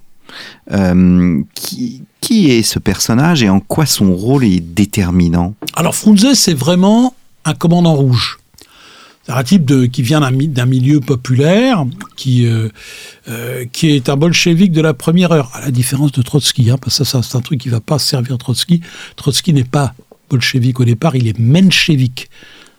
Qui, 1.55 2.03
qui 2.20 2.51
est 2.51 2.62
ce 2.62 2.79
personnage 2.79 3.42
et 3.42 3.49
en 3.49 3.61
quoi 3.61 3.87
son 3.87 4.14
rôle 4.14 4.44
est 4.44 4.61
déterminant 4.61 5.55
Alors 5.75 5.94
Frunze, 5.94 6.35
c'est 6.35 6.55
vraiment 6.55 7.14
un 7.44 7.55
commandant 7.55 7.94
rouge. 7.94 8.38
C'est 9.27 9.33
un 9.33 9.42
type 9.42 9.90
qui 9.90 10.03
vient 10.03 10.20
d'un 10.20 10.66
milieu 10.66 11.01
populaire, 11.01 11.85
qui, 12.16 12.46
euh, 12.46 12.68
euh, 13.29 13.64
qui 13.72 13.90
est 13.90 14.09
un 14.09 14.16
bolchevique 14.16 14.70
de 14.70 14.81
la 14.81 14.94
première 14.94 15.33
heure, 15.33 15.51
à 15.55 15.62
la 15.62 15.72
différence 15.72 16.12
de 16.12 16.22
Trotsky. 16.22 16.70
Hein, 16.70 16.79
parce 16.81 16.99
que 16.99 17.05
ça, 17.05 17.22
c'est 17.22 17.37
un 17.37 17.40
truc 17.40 17.61
qui 17.61 17.68
va 17.68 17.81
pas 17.81 17.99
servir 17.99 18.38
Trotsky. 18.38 18.83
Trotsky 19.16 19.53
n'est 19.53 19.64
pas 19.64 19.94
bolchevique 20.31 20.79
au 20.79 20.85
départ, 20.85 21.16
il 21.16 21.27
est 21.27 21.38
menchevique. 21.38 22.31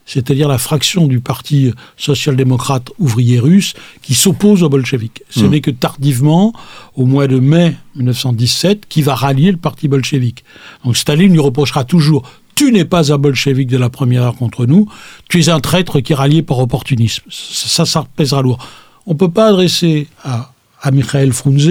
C'est-à-dire 0.07 0.47
la 0.47 0.57
fraction 0.57 1.05
du 1.05 1.19
parti 1.19 1.71
social-démocrate 1.97 2.89
ouvrier 2.97 3.39
russe 3.39 3.73
qui 4.01 4.15
s'oppose 4.15 4.63
aux 4.63 4.69
bolcheviques. 4.69 5.21
Ce 5.29 5.41
mmh. 5.41 5.49
n'est 5.49 5.61
que 5.61 5.71
tardivement, 5.71 6.53
au 6.95 7.05
mois 7.05 7.27
de 7.27 7.39
mai 7.39 7.75
1917, 7.95 8.85
qui 8.87 9.01
va 9.03 9.13
rallier 9.13 9.51
le 9.51 9.57
parti 9.57 9.87
bolchevique. 9.87 10.43
Donc 10.83 10.97
Staline 10.97 11.33
lui 11.33 11.39
reprochera 11.39 11.83
toujours 11.83 12.23
tu 12.55 12.71
n'es 12.71 12.85
pas 12.85 13.13
un 13.13 13.19
bolchevique 13.19 13.67
de 13.67 13.77
la 13.77 13.91
première 13.91 14.23
heure 14.23 14.35
contre 14.35 14.65
nous, 14.65 14.89
tu 15.29 15.39
es 15.39 15.49
un 15.49 15.59
traître 15.59 15.99
qui 15.99 16.13
est 16.13 16.15
rallié 16.15 16.41
par 16.41 16.57
opportunisme. 16.57 17.21
Ça, 17.29 17.85
ça, 17.85 18.03
pèsera 18.15 18.41
lourd. 18.41 18.57
On 19.05 19.11
ne 19.13 19.17
peut 19.17 19.29
pas 19.29 19.49
adresser 19.49 20.07
à, 20.23 20.51
à 20.81 20.89
Michael 20.89 21.33
Frunze 21.33 21.69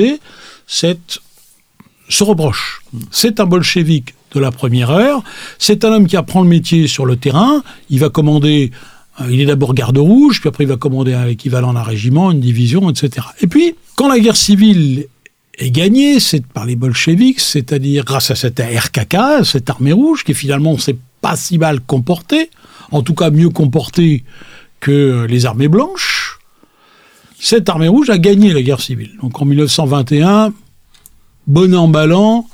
cette, 0.68 1.18
ce 2.08 2.22
reproche. 2.22 2.82
C'est 3.10 3.40
un 3.40 3.46
bolchevique 3.46 4.14
de 4.32 4.40
la 4.40 4.50
première 4.50 4.90
heure, 4.90 5.22
c'est 5.58 5.84
un 5.84 5.92
homme 5.92 6.06
qui 6.06 6.16
apprend 6.16 6.42
le 6.42 6.48
métier 6.48 6.86
sur 6.86 7.06
le 7.06 7.16
terrain, 7.16 7.62
il 7.90 8.00
va 8.00 8.08
commander 8.08 8.70
euh, 9.20 9.26
il 9.30 9.40
est 9.40 9.46
d'abord 9.46 9.74
garde 9.74 9.98
rouge, 9.98 10.40
puis 10.40 10.48
après 10.48 10.64
il 10.64 10.68
va 10.68 10.76
commander 10.76 11.14
un 11.14 11.26
équivalent 11.26 11.72
d'un 11.72 11.82
régiment, 11.82 12.30
une 12.30 12.40
division, 12.40 12.90
etc. 12.90 13.26
Et 13.40 13.46
puis, 13.46 13.74
quand 13.94 14.08
la 14.08 14.18
guerre 14.18 14.36
civile 14.36 15.06
est 15.58 15.70
gagné, 15.70 16.20
c'est 16.20 16.44
par 16.46 16.66
les 16.66 16.76
bolcheviks, 16.76 17.40
c'est-à-dire 17.40 18.04
grâce 18.04 18.30
à 18.30 18.34
cette 18.34 18.60
RKK, 18.60 19.44
cette 19.44 19.70
armée 19.70 19.92
rouge, 19.92 20.24
qui 20.24 20.34
finalement 20.34 20.76
s'est 20.76 20.98
pas 21.20 21.36
si 21.36 21.58
mal 21.58 21.80
comportée, 21.80 22.50
en 22.90 23.02
tout 23.02 23.14
cas 23.14 23.30
mieux 23.30 23.48
comportée 23.48 24.24
que 24.80 25.26
les 25.28 25.46
armées 25.46 25.68
blanches. 25.68 26.38
Cette 27.38 27.68
armée 27.68 27.88
rouge 27.88 28.10
a 28.10 28.18
gagné 28.18 28.52
la 28.52 28.62
guerre 28.62 28.80
civile. 28.80 29.12
Donc 29.22 29.40
en 29.40 29.44
1921, 29.44 30.52
bon 31.46 31.74
emballant, 31.74 32.46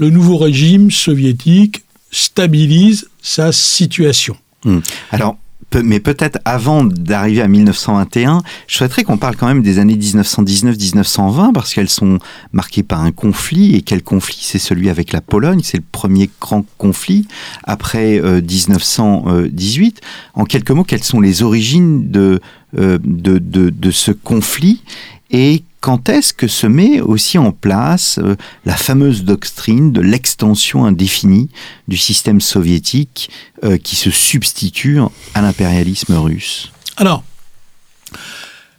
le 0.00 0.08
nouveau 0.08 0.38
régime 0.38 0.90
soviétique 0.90 1.84
stabilise 2.10 3.08
sa 3.20 3.52
situation. 3.52 4.34
Hmm. 4.64 4.78
Alors, 5.12 5.36
mais 5.84 6.00
peut-être 6.00 6.38
avant 6.44 6.84
d'arriver 6.84 7.42
à 7.42 7.48
1921, 7.48 8.42
je 8.66 8.76
souhaiterais 8.76 9.04
qu'on 9.04 9.18
parle 9.18 9.36
quand 9.36 9.46
même 9.46 9.62
des 9.62 9.78
années 9.78 9.96
1919-1920 9.96 11.52
parce 11.52 11.74
qu'elles 11.74 11.90
sont 11.90 12.18
marquées 12.52 12.82
par 12.82 13.02
un 13.02 13.12
conflit. 13.12 13.76
Et 13.76 13.82
quel 13.82 14.02
conflit? 14.02 14.38
C'est 14.40 14.58
celui 14.58 14.88
avec 14.88 15.12
la 15.12 15.20
Pologne. 15.20 15.60
C'est 15.62 15.76
le 15.76 15.84
premier 15.92 16.30
grand 16.40 16.64
conflit 16.78 17.28
après 17.62 18.20
1918. 18.20 20.00
Euh, 20.02 20.40
en 20.40 20.44
quelques 20.44 20.70
mots, 20.70 20.82
quelles 20.82 21.04
sont 21.04 21.20
les 21.20 21.42
origines 21.42 22.10
de, 22.10 22.40
euh, 22.76 22.98
de, 23.04 23.38
de, 23.38 23.68
de 23.68 23.90
ce 23.90 24.10
conflit? 24.10 24.82
Et 25.30 25.62
quand 25.80 26.08
est-ce 26.08 26.32
que 26.32 26.46
se 26.46 26.66
met 26.66 27.00
aussi 27.00 27.38
en 27.38 27.52
place 27.52 28.18
euh, 28.22 28.36
la 28.64 28.76
fameuse 28.76 29.24
doctrine 29.24 29.92
de 29.92 30.00
l'extension 30.00 30.84
indéfinie 30.84 31.48
du 31.88 31.96
système 31.96 32.40
soviétique 32.40 33.30
euh, 33.64 33.78
qui 33.78 33.96
se 33.96 34.10
substitue 34.10 35.00
à 35.34 35.42
l'impérialisme 35.42 36.14
russe? 36.14 36.70
Alors, 36.96 37.24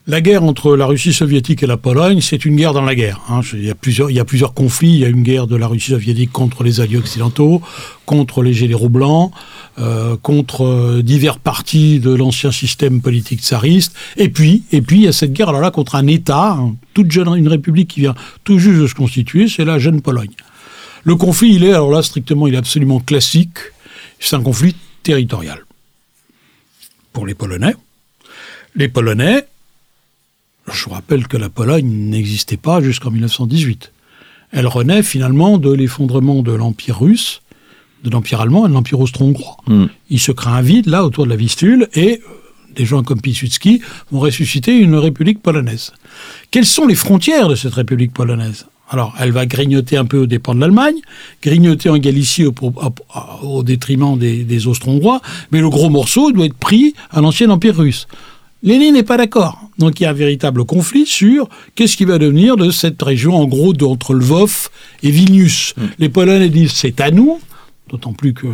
la 0.07 0.19
guerre 0.19 0.43
entre 0.43 0.75
la 0.75 0.87
Russie 0.87 1.13
soviétique 1.13 1.61
et 1.61 1.67
la 1.67 1.77
Pologne, 1.77 2.21
c'est 2.21 2.43
une 2.45 2.55
guerre 2.55 2.73
dans 2.73 2.81
la 2.81 2.95
guerre. 2.95 3.21
Hein. 3.29 3.41
Il, 3.53 3.63
y 3.63 3.69
a 3.69 3.75
plusieurs, 3.75 4.53
conflits. 4.53 4.93
Il 4.93 4.99
y 4.99 5.05
a 5.05 5.07
une 5.07 5.21
guerre 5.21 5.45
de 5.45 5.55
la 5.55 5.67
Russie 5.67 5.91
soviétique 5.91 6.31
contre 6.31 6.63
les 6.63 6.81
alliés 6.81 6.97
occidentaux, 6.97 7.61
contre 8.05 8.41
les 8.41 8.53
généraux 8.53 8.89
blancs, 8.89 9.31
euh, 9.79 10.17
contre 10.17 10.65
euh, 10.65 11.01
divers 11.03 11.37
partis 11.37 11.99
de 11.99 12.13
l'ancien 12.13 12.51
système 12.51 13.01
politique 13.01 13.41
tsariste. 13.41 13.95
Et 14.17 14.29
puis, 14.29 14.63
et 14.71 14.81
puis, 14.81 14.97
il 14.97 15.03
y 15.03 15.07
a 15.07 15.13
cette 15.13 15.33
guerre 15.33 15.49
alors 15.49 15.61
là 15.61 15.69
contre 15.69 15.95
un 15.95 16.07
État, 16.07 16.57
hein, 16.59 16.75
jeune, 17.07 17.35
une 17.35 17.47
république 17.47 17.89
qui 17.89 17.99
vient 18.01 18.15
tout 18.43 18.57
juste 18.57 18.79
de 18.81 18.87
se 18.87 18.95
constituer, 18.95 19.47
c'est 19.47 19.65
la 19.65 19.77
jeune 19.77 20.01
Pologne. 20.01 20.33
Le 21.03 21.15
conflit, 21.15 21.55
il 21.55 21.63
est 21.63 21.73
alors 21.73 21.91
là 21.91 22.01
strictement, 22.01 22.47
il 22.47 22.55
est 22.55 22.57
absolument 22.57 22.99
classique. 22.99 23.57
C'est 24.19 24.35
un 24.35 24.41
conflit 24.41 24.75
territorial 25.03 25.59
pour 27.13 27.27
les 27.27 27.33
Polonais. 27.33 27.75
Les 28.75 28.87
Polonais 28.87 29.45
je 30.71 30.86
vous 30.86 30.91
rappelle 30.91 31.28
que 31.28 31.38
la 31.38 31.50
Pologne 31.50 31.88
n'existait 31.88 32.58
pas 32.58 32.82
jusqu'en 32.82 33.12
1918. 33.12 33.91
Elle 34.52 34.67
renaît 34.67 35.04
finalement 35.04 35.58
de 35.58 35.71
l'effondrement 35.71 36.43
de 36.43 36.52
l'Empire 36.52 37.00
russe, 37.00 37.41
de 38.04 38.10
l'Empire 38.10 38.41
allemand 38.41 38.65
et 38.65 38.69
de 38.69 38.74
l'Empire 38.74 39.00
austro-hongrois. 39.00 39.58
Hmm. 39.67 39.86
Il 40.10 40.19
se 40.19 40.32
crée 40.32 40.52
un 40.52 40.62
vide 40.62 40.88
là 40.88 41.06
autour 41.06 41.26
de 41.26 41.30
la 41.30 41.36
Vistule 41.36 41.88
et 41.93 42.19
euh, 42.19 42.74
des 42.76 42.86
gens 42.86 43.04
comme 43.04 43.21
Piłsudski 43.21 43.82
vont 44.12 44.19
ressusciter 44.19 44.78
une 44.78 44.95
république 44.95 45.41
polonaise. 45.41 45.93
Quelles 46.52 46.65
sont 46.65 46.86
les 46.86 46.95
frontières 46.95 47.47
de 47.47 47.56
cette 47.56 47.74
république 47.74 48.13
polonaise? 48.13 48.65
Alors, 48.89 49.15
elle 49.19 49.32
va 49.32 49.45
grignoter 49.45 49.95
un 49.95 50.04
peu 50.04 50.17
aux 50.17 50.26
dépens 50.26 50.54
de 50.54 50.60
l'Allemagne, 50.60 50.97
grignoter 51.41 51.89
en 51.89 51.97
Galicie 51.97 52.45
au, 52.45 53.63
détriment 53.63 54.17
des, 54.17 54.43
des 54.43 54.67
Austro-Hongrois, 54.67 55.21
mais 55.52 55.62
le 55.62 55.69
gros 55.69 55.89
morceau 55.89 56.34
doit 56.34 56.45
être 56.45 56.58
pris 56.58 56.93
à 57.10 57.21
l'ancien 57.21 57.50
Empire 57.50 57.78
russe. 57.78 58.08
Lénine 58.63 58.93
n'est 58.93 59.04
pas 59.04 59.17
d'accord. 59.17 59.60
Donc 59.78 60.00
il 60.00 60.04
y 60.04 60.06
a 60.06 60.12
un 60.12 60.13
véritable 60.13 60.65
conflit 60.65 61.06
sur 61.06 61.50
qu'est-ce 61.76 61.97
qui 61.97 62.06
va 62.06 62.17
devenir 62.17 62.58
de 62.58 62.69
cette 62.69 63.02
région, 63.02 63.36
en 63.36 63.45
gros, 63.45 63.74
entre 63.84 64.13
Lvov 64.13 64.69
et 65.02 65.10
Vilnius. 65.10 65.74
Mm. 65.76 65.82
Les 66.00 66.10
Polonais 66.10 66.50
disent 66.50 66.74
c'est 66.74 67.02
à 67.02 67.10
nous, 67.10 67.39
d'autant 67.89 68.13
plus 68.13 68.34
que 68.34 68.47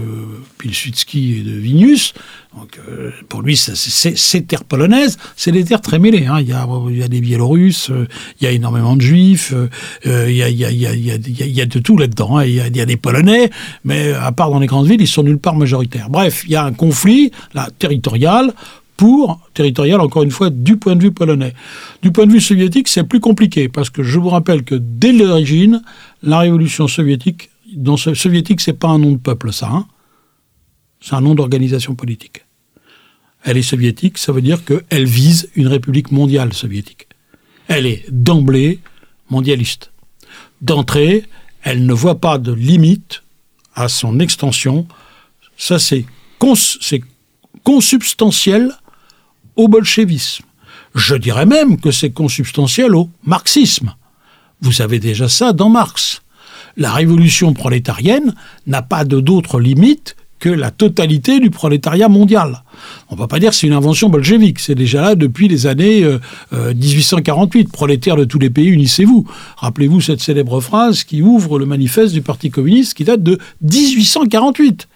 Pilsudski 0.58 1.40
est 1.40 1.44
de 1.44 1.52
Vilnius. 1.52 2.14
Donc 2.58 2.80
euh, 2.90 3.12
pour 3.30 3.42
lui, 3.42 3.58
c'est 3.58 4.48
terre 4.48 4.64
polonaise, 4.64 5.18
c'est 5.36 5.52
des 5.52 5.64
terres 5.64 5.82
très 5.82 6.00
mêlées. 6.00 6.26
Hein. 6.26 6.40
Il, 6.40 6.48
y 6.48 6.54
a, 6.54 6.68
il, 6.90 6.98
y 6.98 7.04
a, 7.04 7.08
des 7.08 7.22
Biélorusses, 7.22 7.92
euh, 7.92 8.08
il 8.40 8.46
y 8.46 8.48
a 8.48 8.52
énormément 8.52 8.96
de 8.96 9.02
Juifs, 9.02 9.54
euh, 9.54 10.26
il, 10.30 10.36
y 10.36 10.44
a, 10.44 10.50
il, 10.50 10.58
y 10.58 10.66
a, 10.66 10.72
il, 10.72 10.80
y 10.82 10.88
a, 10.88 11.16
il, 11.16 11.52
y 11.52 11.62
a, 11.62 11.66
de 11.66 11.80
tout 11.80 11.98
là-dedans. 11.98 12.38
Hein. 12.38 12.46
Il, 12.46 12.56
y 12.56 12.82
a, 12.82 12.86
des 12.86 12.98
Polonais, 12.98 13.52
mais 13.84 14.14
à 14.14 14.32
part 14.32 14.50
dans 14.50 14.60
les 14.60 14.68
grandes 14.68 14.88
villes, 14.88 15.02
ils 15.02 15.08
sont 15.08 15.24
nulle 15.24 15.38
part 15.38 15.56
majoritaires. 15.56 16.10
Bref, 16.10 16.44
il 16.46 16.52
y 16.52 16.56
a 16.56 16.64
un 16.64 16.74
conflit 16.74 17.32
là, 17.54 17.68
territorial 17.78 18.54
pour 18.98 19.40
territorial, 19.54 20.02
encore 20.02 20.24
une 20.24 20.32
fois, 20.32 20.50
du 20.50 20.78
point 20.78 20.96
de 20.96 21.04
vue 21.04 21.12
polonais. 21.12 21.54
Du 22.02 22.12
point 22.12 22.26
de 22.26 22.32
vue 22.32 22.42
soviétique, 22.42 22.88
c'est 22.88 23.04
plus 23.04 23.20
compliqué, 23.20 23.70
parce 23.70 23.90
que 23.90 24.04
je 24.04 24.20
vous 24.20 24.30
rappelle 24.30 24.64
que 24.64 24.76
dès 24.76 25.12
l'origine, 25.12 25.82
la 26.24 26.40
révolution 26.40 26.88
soviétique, 26.88 27.50
dans 27.74 27.96
ce, 27.96 28.16
soviétique, 28.16 28.60
c'est 28.60 28.74
pas 28.74 28.88
un 28.88 28.98
nom 28.98 29.12
de 29.12 29.18
peuple, 29.18 29.54
ça. 29.54 29.70
Hein 29.72 29.86
c'est 31.00 31.16
un 31.16 31.22
nom 31.22 31.36
d'organisation 31.36 31.96
politique. 31.96 32.44
Elle 33.44 33.58
est 33.58 33.62
soviétique, 33.62 34.18
ça 34.18 34.32
veut 34.32 34.42
dire 34.42 34.66
qu'elle 34.66 35.06
vise 35.06 35.50
une 35.56 35.68
république 35.68 36.12
mondiale 36.12 36.54
soviétique. 36.54 37.08
Elle 37.68 37.86
est 37.86 38.06
d'emblée 38.10 38.80
mondialiste. 39.30 39.92
D'entrée, 40.62 41.24
elle 41.62 41.86
ne 41.86 41.94
voit 41.94 42.20
pas 42.20 42.40
de 42.40 42.52
limite 42.52 43.24
à 43.76 43.90
son 43.90 44.20
extension. 44.20 44.88
Ça, 45.56 45.78
c'est 45.80 46.06
consubstantiel 47.64 48.72
au 49.58 49.68
bolchevisme. 49.68 50.46
Je 50.96 51.16
dirais 51.16 51.46
même 51.46 51.80
que 51.80 51.92
c'est 51.92 52.12
consubstantiel 52.12 52.96
au 52.96 53.10
marxisme. 53.24 53.94
Vous 54.62 54.82
avez 54.82 55.00
déjà 55.00 55.28
ça 55.28 55.54
dans 55.54 55.70
Marx. 55.70 56.22
La 56.76 56.92
révolution 56.92 57.54
prolétarienne 57.54 58.34
n'a 58.66 58.82
pas 58.82 59.04
de 59.04 59.20
d'autre 59.20 59.60
limite 59.60 60.16
que 60.40 60.50
la 60.50 60.72
totalité 60.72 61.40
du 61.40 61.50
prolétariat 61.50 62.10
mondial. 62.10 62.64
On 63.10 63.16
ne 63.16 63.20
va 63.20 63.28
pas 63.28 63.40
dire 63.40 63.50
que 63.50 63.56
c'est 63.56 63.68
une 63.68 63.74
invention 63.74 64.10
bolchevique, 64.10 64.60
c'est 64.60 64.76
déjà 64.76 65.02
là 65.02 65.16
depuis 65.16 65.48
les 65.48 65.66
années 65.66 66.06
1848. 66.52 67.60
Euh, 67.60 67.68
euh, 67.68 67.72
Prolétaires 67.72 68.16
de 68.16 68.26
tous 68.26 68.40
les 68.40 68.50
pays, 68.50 68.68
unissez-vous. 68.68 69.26
Rappelez-vous 69.58 70.02
cette 70.02 70.22
célèbre 70.22 70.62
phrase 70.62 71.04
qui 71.04 71.22
ouvre 71.22 71.58
le 71.58 71.66
manifeste 71.66 72.14
du 72.14 72.22
Parti 72.22 72.52
communiste 72.52 72.94
qui 72.94 73.04
date 73.04 73.24
de 73.24 73.40
1848, 73.62 74.88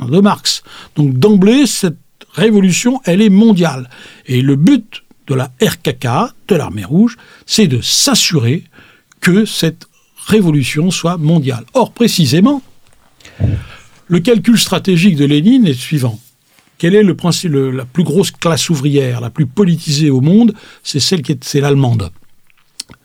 hein, 0.00 0.06
de 0.06 0.20
Marx. 0.20 0.62
Donc 0.96 1.14
d'emblée, 1.14 1.66
cette 1.66 1.98
révolution, 2.38 3.00
elle 3.04 3.20
est 3.20 3.30
mondiale. 3.30 3.90
Et 4.26 4.40
le 4.42 4.56
but 4.56 5.04
de 5.26 5.34
la 5.34 5.50
RKK, 5.62 6.32
de 6.48 6.54
l'armée 6.54 6.84
rouge, 6.84 7.16
c'est 7.46 7.66
de 7.66 7.80
s'assurer 7.80 8.64
que 9.20 9.44
cette 9.44 9.86
révolution 10.26 10.90
soit 10.90 11.16
mondiale. 11.16 11.64
Or, 11.74 11.92
précisément, 11.92 12.62
le 14.06 14.20
calcul 14.20 14.58
stratégique 14.58 15.16
de 15.16 15.24
Lénine 15.24 15.66
est 15.66 15.78
suivant. 15.78 16.18
Quelle 16.78 16.94
est 16.94 17.02
le 17.02 17.14
principe, 17.14 17.52
la 17.52 17.84
plus 17.84 18.04
grosse 18.04 18.30
classe 18.30 18.70
ouvrière, 18.70 19.20
la 19.20 19.30
plus 19.30 19.46
politisée 19.46 20.10
au 20.10 20.20
monde? 20.20 20.54
C'est 20.82 21.00
celle 21.00 21.22
qui 21.22 21.32
est, 21.32 21.44
c'est 21.44 21.60
l'allemande. 21.60 22.10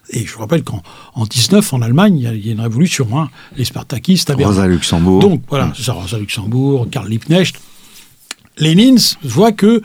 Et 0.09 0.25
je 0.25 0.33
vous 0.33 0.39
rappelle 0.39 0.63
qu'en 0.63 0.83
en 1.15 1.25
19, 1.25 1.73
en 1.73 1.81
Allemagne, 1.81 2.19
il 2.19 2.45
y, 2.45 2.49
a, 2.49 2.51
une 2.51 2.61
révolution. 2.61 3.07
Hein, 3.17 3.29
les 3.57 3.65
Spartakistes 3.65 4.31
Rosa 4.37 4.67
Luxembourg. 4.67 5.19
Donc 5.19 5.41
voilà, 5.49 5.67
mm. 5.67 5.73
c'est 5.75 5.83
ça, 5.83 5.93
Rosa 5.93 6.19
Luxembourg, 6.19 6.87
Karl 6.91 7.09
Liebknecht. 7.09 7.59
Lénine 8.57 8.99
voit 9.23 9.51
que 9.51 9.81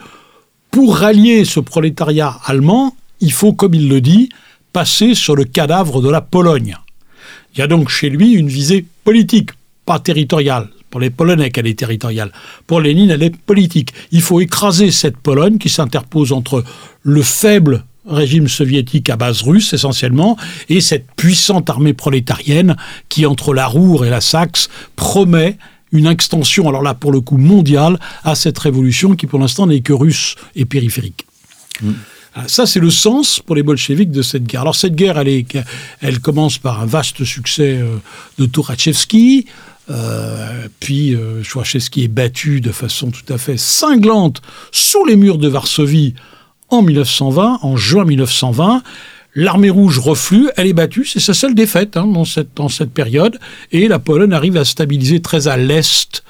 pour 0.71 0.97
rallier 0.97 1.45
ce 1.45 1.59
prolétariat 1.59 2.39
allemand, 2.45 2.95
il 3.19 3.31
faut, 3.31 3.53
comme 3.53 3.73
il 3.73 3.89
le 3.89 4.01
dit, 4.01 4.29
passer 4.71 5.15
sur 5.15 5.35
le 5.35 5.43
cadavre 5.43 6.01
de 6.01 6.09
la 6.09 6.21
Pologne. 6.21 6.77
Il 7.53 7.59
y 7.59 7.61
a 7.63 7.67
donc 7.67 7.89
chez 7.89 8.09
lui 8.09 8.33
une 8.33 8.47
visée 8.47 8.85
politique, 9.03 9.51
pas 9.85 9.99
territoriale. 9.99 10.69
Pour 10.89 10.99
les 10.99 11.11
Polonais 11.11 11.51
qu'elle 11.51 11.67
est 11.67 11.77
territoriale. 11.77 12.31
Pour 12.65 12.81
Lénine, 12.81 13.11
elle 13.11 13.21
est 13.21 13.35
politique. 13.35 13.93
Il 14.11 14.21
faut 14.21 14.39
écraser 14.39 14.89
cette 14.89 15.17
Pologne 15.17 15.59
qui 15.59 15.69
s'interpose 15.69 16.31
entre 16.31 16.63
le 17.03 17.21
faible 17.21 17.83
régime 18.07 18.47
soviétique 18.47 19.09
à 19.09 19.15
base 19.15 19.43
russe 19.43 19.73
essentiellement, 19.73 20.35
et 20.67 20.81
cette 20.81 21.05
puissante 21.15 21.69
armée 21.69 21.93
prolétarienne 21.93 22.75
qui, 23.07 23.25
entre 23.25 23.53
la 23.53 23.67
Roure 23.67 24.05
et 24.05 24.09
la 24.09 24.21
Saxe, 24.21 24.69
promet 24.95 25.57
une 25.91 26.05
extension, 26.05 26.67
alors 26.67 26.81
là 26.81 26.93
pour 26.93 27.11
le 27.11 27.21
coup 27.21 27.37
mondiale, 27.37 27.99
à 28.23 28.35
cette 28.35 28.59
révolution 28.59 29.15
qui 29.15 29.27
pour 29.27 29.39
l'instant 29.39 29.67
n'est 29.67 29.81
que 29.81 29.93
russe 29.93 30.35
et 30.55 30.65
périphérique. 30.65 31.25
Mm. 31.81 31.91
Ça, 32.47 32.65
c'est 32.65 32.79
le 32.79 32.91
sens 32.91 33.39
pour 33.39 33.55
les 33.55 33.63
bolcheviks 33.63 34.11
de 34.11 34.21
cette 34.21 34.43
guerre. 34.43 34.61
Alors 34.61 34.75
cette 34.75 34.95
guerre, 34.95 35.17
elle, 35.17 35.27
est, 35.27 35.57
elle 35.99 36.19
commence 36.19 36.57
par 36.57 36.81
un 36.81 36.85
vaste 36.85 37.23
succès 37.23 37.79
euh, 37.81 37.97
de 38.37 38.45
Tourachevski, 38.45 39.47
euh, 39.89 40.67
puis 40.79 41.15
euh, 41.15 41.41
est 41.41 42.07
battu 42.07 42.61
de 42.61 42.71
façon 42.71 43.09
tout 43.09 43.33
à 43.33 43.37
fait 43.37 43.57
cinglante 43.57 44.41
sous 44.71 45.03
les 45.05 45.15
murs 45.15 45.39
de 45.39 45.47
Varsovie 45.47 46.13
en 46.69 46.83
1920, 46.83 47.59
en 47.63 47.75
juin 47.75 48.05
1920. 48.05 48.83
L'armée 49.35 49.69
rouge 49.69 49.99
reflue, 49.99 50.49
elle 50.57 50.67
est 50.67 50.73
battue, 50.73 51.05
c'est 51.05 51.19
sa 51.19 51.33
seule 51.33 51.53
défaite 51.53 51.97
hein, 51.97 52.07
dans, 52.07 52.25
cette, 52.25 52.49
dans 52.55 52.69
cette 52.69 52.91
période, 52.91 53.39
et 53.71 53.87
la 53.87 53.99
Pologne 53.99 54.33
arrive 54.33 54.57
à 54.57 54.65
stabiliser 54.65 55.21
très 55.21 55.47
à 55.47 55.55
l'est 55.55 56.23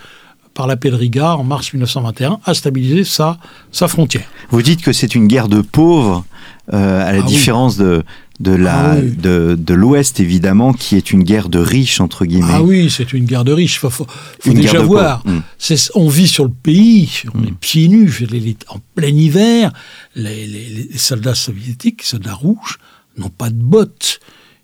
par 0.53 0.67
la 0.67 0.75
Pedriga 0.75 1.35
en 1.37 1.43
mars 1.43 1.71
1921, 1.73 2.39
à 2.43 2.53
stabiliser 2.53 3.05
sa, 3.05 3.37
sa 3.71 3.87
frontière. 3.87 4.27
Vous 4.49 4.61
dites 4.61 4.81
que 4.81 4.91
c'est 4.91 5.15
une 5.15 5.27
guerre 5.27 5.47
de 5.47 5.61
pauvres, 5.61 6.25
euh, 6.73 7.07
à 7.07 7.13
la 7.13 7.19
ah 7.19 7.25
différence 7.25 7.77
de, 7.77 8.03
de 8.39 8.51
la 8.51 8.91
ah 8.91 9.01
de, 9.01 9.73
l'Ouest 9.73 10.19
évidemment 10.19 10.71
qui 10.71 10.95
est 10.95 11.11
une 11.11 11.23
guerre 11.23 11.49
de 11.49 11.59
riches 11.59 11.99
entre 11.99 12.25
guillemets. 12.25 12.53
Ah 12.53 12.61
oui, 12.61 12.89
c'est 12.89 13.11
une 13.13 13.25
guerre 13.25 13.43
de 13.43 13.51
riches. 13.51 13.79
Faut, 13.79 13.89
faut, 13.89 14.05
déjà 14.45 14.81
voir. 14.81 15.23
Hmm. 15.25 15.39
On 15.95 16.09
vit 16.09 16.27
sur 16.27 16.43
le 16.43 16.51
pays, 16.51 17.09
on 17.33 17.43
est 17.43 17.51
hmm. 17.51 17.55
pieds 17.55 17.87
nus, 17.87 18.27
en 18.69 18.79
plein 18.95 19.07
hiver. 19.07 19.73
Les, 20.15 20.45
les, 20.45 20.97
soldats 20.97 21.35
soviétiques, 21.35 22.03
soldats 22.03 22.33
rouges, 22.33 22.77
n'ont 23.19 23.29
pas 23.29 23.49
de 23.49 23.61
bottes 23.61 24.19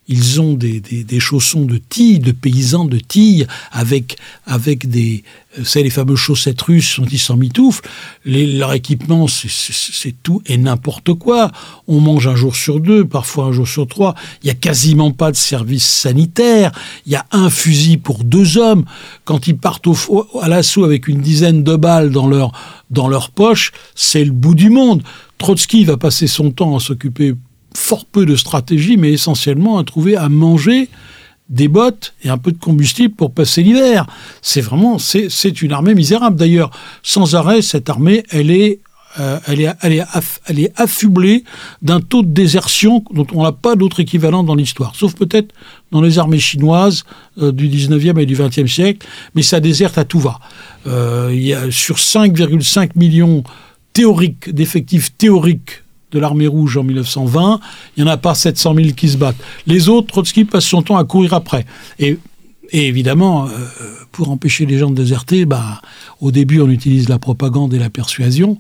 ils 0.08 0.40
ont 0.40 0.54
des, 0.54 0.80
des, 0.80 1.20
chaussons 1.20 1.66
de 1.66 1.78
tille, 1.78 2.20
de 2.20 2.32
paysans 2.32 2.86
de 2.86 3.00
tille, 3.00 3.48
avec, 3.72 4.18
avec 4.46 4.88
des, 4.88 5.24
euh, 5.58 5.64
c'est 5.64 5.82
les 5.82 5.90
fameuses 5.90 6.20
chaussettes 6.20 6.62
russes 6.62 7.00
dont 7.00 7.08
ils 7.12 7.20
s'en 7.20 7.38
mitouflent. 7.38 7.88
leur 8.24 8.74
équipement, 8.74 9.28
c'est 9.28 10.16
tout 10.22 10.44
et 10.46 10.58
n'importe 10.58 11.14
quoi. 11.14 11.52
On 11.88 12.00
mange 12.02 12.28
un 12.28 12.36
jour 12.36 12.56
sur 12.56 12.80
deux, 12.80 13.06
parfois 13.06 13.46
un 13.46 13.52
jour 13.52 13.68
sur 13.68 13.88
trois. 13.88 14.14
Il 14.44 14.48
y 14.48 14.52
a 14.52 14.54
quasiment 14.56 15.12
pas 15.12 15.32
de 15.32 15.38
service 15.38 15.86
sanitaire. 15.86 16.72
Il 17.08 17.12
y 17.12 17.16
a 17.16 17.26
un 17.32 17.50
fusil 17.50 17.98
pour 17.98 18.24
deux 18.24 18.58
hommes. 18.58 18.86
Quand 19.24 19.48
ils 19.48 19.58
partent 19.58 19.88
au, 19.88 19.98
à 20.40 20.48
l'assaut 20.48 20.84
avec 20.84 21.08
une 21.08 21.22
dizaine 21.22 21.64
de 21.64 21.76
balles 21.76 22.12
dans 22.12 22.28
leur, 22.28 22.52
dans 22.92 23.08
leur 23.08 23.32
poche, 23.32 23.72
c'est 23.96 24.24
le 24.24 24.32
bout 24.32 24.56
du 24.56 24.70
monde. 24.70 25.02
Trotsky 25.40 25.84
va 25.84 25.98
passer 25.98 26.28
son 26.28 26.52
temps 26.52 26.78
à 26.78 26.80
s'occuper 26.80 27.34
fort 27.76 28.06
peu 28.06 28.26
de 28.26 28.36
stratégie, 28.36 28.98
mais 28.98 29.12
essentiellement 29.12 29.78
à 29.78 29.84
trouver 29.84 30.16
à 30.16 30.30
manger 30.30 30.90
des 31.50 31.68
bottes 31.68 32.14
et 32.24 32.30
un 32.30 32.38
peu 32.38 32.52
de 32.52 32.58
combustible 32.58 33.14
pour 33.14 33.32
passer 33.32 33.62
l'hiver. 33.62 34.08
C'est 34.42 34.62
vraiment, 34.62 34.98
c'est 34.98 35.62
une 35.62 35.72
armée 35.72 35.94
misérable. 35.94 36.38
D'ailleurs, 36.38 36.72
sans 37.04 37.36
arrêt, 37.36 37.62
cette 37.62 37.90
armée, 37.90 38.24
elle 38.32 38.50
est, 38.50 38.80
euh, 39.20 39.40
elle 39.46 39.62
est, 39.62 39.74
elle 39.82 39.94
est, 39.94 40.04
elle 40.48 40.60
est 40.60 40.72
affublée 40.76 41.44
d'un 41.82 42.02
taux 42.02 42.24
de 42.24 42.28
désertion 42.28 43.04
dont 43.12 43.28
on 43.34 43.44
n'a 43.44 43.52
pas 43.52 43.76
d'autre 43.76 44.00
équivalent 44.00 44.44
dans 44.44 44.56
l'histoire, 44.56 44.96
sauf 44.96 45.14
peut-être 45.14 45.54
dans 45.92 46.02
les 46.02 46.18
armées 46.18 46.40
chinoises 46.40 47.04
euh, 47.38 47.52
du 47.52 47.70
19e 47.70 48.20
et 48.20 48.26
du 48.26 48.36
20e 48.36 48.68
siècle, 48.68 49.08
mais 49.36 49.42
ça 49.42 49.60
déserte 49.60 49.98
à 49.98 50.04
tout 50.04 50.20
va. 50.20 50.40
Euh, 50.88 51.30
il 51.32 51.44
y 51.44 51.54
a 51.54 51.72
sur 51.72 51.98
5,5 51.98 52.92
millions 52.96 53.44
théoriques, 53.94 54.54
d'effectifs 54.54 55.16
théoriques 55.16 55.84
de 56.12 56.20
l'armée 56.20 56.48
rouge 56.48 56.78
en 56.78 56.84
1920, 56.84 57.60
il 57.96 58.04
n'y 58.04 58.10
en 58.10 58.14
a 58.14 58.18
pas 58.18 58.36
700 58.36 58.76
000 58.76 58.90
qui 58.96 59.10
se 59.10 59.18
battent. 59.18 59.36
Les 59.68 59.90
autres, 59.90 60.08
Trotsky 60.08 60.46
passe 60.46 60.66
son 60.66 60.82
temps 60.82 60.98
à 60.98 61.04
courir 61.04 61.34
après. 61.34 61.66
Et, 62.00 62.18
évidemment, 62.72 63.48
euh, 63.48 63.50
pour 64.12 64.30
empêcher 64.30 64.66
les 64.66 64.78
gens 64.78 64.90
de 64.90 64.96
déserter, 64.96 65.46
bah, 65.46 65.82
au 66.22 66.32
début, 66.32 66.62
on 66.62 66.70
utilise 66.70 67.10
la 67.10 67.20
propagande 67.20 67.74
et 67.74 67.80
la 67.80 67.90
persuasion. 67.90 68.58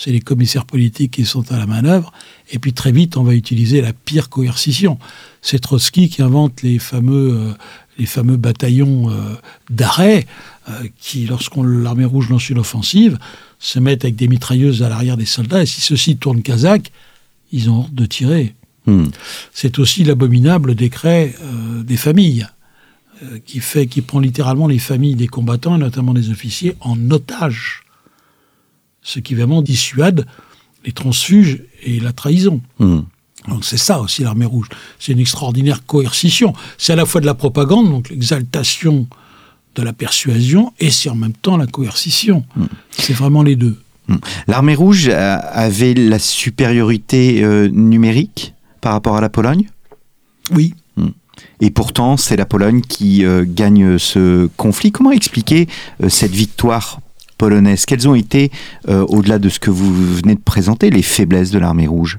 C'est 0.00 0.12
les 0.12 0.20
commissaires 0.20 0.64
politiques 0.64 1.14
qui 1.14 1.24
sont 1.24 1.50
à 1.50 1.58
la 1.58 1.66
manœuvre. 1.66 2.12
Et 2.52 2.60
puis 2.60 2.72
très 2.72 2.92
vite, 2.92 3.16
on 3.16 3.24
va 3.24 3.34
utiliser 3.34 3.80
la 3.80 3.92
pire 3.92 4.28
coercition. 4.28 4.98
C'est 5.42 5.58
Trotsky 5.58 6.08
qui 6.08 6.22
invente 6.22 6.62
les 6.62 6.78
fameux, 6.78 7.32
euh, 7.32 7.52
les 7.98 8.06
fameux 8.06 8.36
bataillons 8.36 9.10
euh, 9.10 9.34
d'arrêt 9.70 10.26
qui, 11.00 11.24
lorsqu'on 11.24 11.62
l'armée 11.62 12.04
rouge 12.04 12.28
lance 12.28 12.50
une 12.50 12.58
offensive, 12.58 13.18
se 13.58 13.78
mettent 13.78 14.04
avec 14.04 14.16
des 14.16 14.28
mitrailleuses 14.28 14.82
à 14.82 14.88
l'arrière 14.88 15.16
des 15.16 15.24
soldats, 15.24 15.62
et 15.62 15.66
si 15.66 15.80
ceux-ci 15.80 16.16
tournent 16.16 16.42
kazakh, 16.42 16.92
ils 17.52 17.70
ont 17.70 17.80
honte 17.80 17.94
de 17.94 18.06
tirer. 18.06 18.54
Hmm. 18.86 19.06
C'est 19.52 19.78
aussi 19.78 20.04
l'abominable 20.04 20.74
décret 20.74 21.34
euh, 21.42 21.82
des 21.82 21.96
familles, 21.96 22.46
euh, 23.22 23.38
qui, 23.44 23.60
fait, 23.60 23.86
qui 23.86 24.00
prend 24.00 24.20
littéralement 24.20 24.68
les 24.68 24.78
familles 24.78 25.16
des 25.16 25.26
combattants, 25.26 25.76
et 25.76 25.78
notamment 25.78 26.14
des 26.14 26.30
officiers, 26.30 26.74
en 26.80 27.10
otage. 27.10 27.82
Ce 29.08 29.20
qui 29.20 29.34
vraiment 29.34 29.62
dissuade 29.62 30.26
les 30.84 30.92
transfuges 30.92 31.62
et 31.82 31.98
la 31.98 32.12
trahison. 32.12 32.60
Hmm. 32.78 33.00
Donc 33.48 33.64
c'est 33.64 33.78
ça 33.78 34.00
aussi 34.00 34.22
l'armée 34.22 34.44
rouge. 34.44 34.68
C'est 34.98 35.12
une 35.12 35.18
extraordinaire 35.18 35.86
coercition. 35.86 36.52
C'est 36.76 36.92
à 36.92 36.96
la 36.96 37.06
fois 37.06 37.22
de 37.22 37.26
la 37.26 37.32
propagande, 37.32 37.88
donc 37.88 38.10
l'exaltation 38.10 39.06
de 39.76 39.82
la 39.82 39.94
persuasion 39.94 40.74
et 40.78 40.90
c'est 40.90 41.08
en 41.08 41.14
même 41.14 41.32
temps 41.32 41.56
la 41.56 41.66
coercition. 41.66 42.44
Hmm. 42.54 42.66
C'est 42.90 43.14
vraiment 43.14 43.42
les 43.42 43.56
deux. 43.56 43.80
Hmm. 44.08 44.16
L'armée 44.46 44.74
rouge 44.74 45.08
avait 45.08 45.94
la 45.94 46.18
supériorité 46.18 47.42
euh, 47.42 47.68
numérique 47.68 48.52
par 48.82 48.92
rapport 48.92 49.16
à 49.16 49.22
la 49.22 49.30
Pologne? 49.30 49.70
Oui. 50.50 50.74
Et 51.60 51.70
pourtant, 51.70 52.16
c'est 52.16 52.36
la 52.36 52.46
Pologne 52.46 52.82
qui 52.82 53.24
euh, 53.24 53.44
gagne 53.46 53.98
ce 53.98 54.48
conflit. 54.56 54.92
Comment 54.92 55.12
expliquer 55.12 55.68
euh, 56.02 56.08
cette 56.08 56.32
victoire 56.32 57.00
polonaise 57.38 57.86
Quelles 57.86 58.08
ont 58.08 58.14
été, 58.14 58.50
au-delà 58.86 59.38
de 59.38 59.48
ce 59.48 59.58
que 59.58 59.70
vous 59.70 59.94
venez 60.16 60.34
de 60.34 60.40
présenter, 60.40 60.90
les 60.90 61.02
faiblesses 61.02 61.50
de 61.50 61.58
l'armée 61.58 61.86
rouge? 61.86 62.18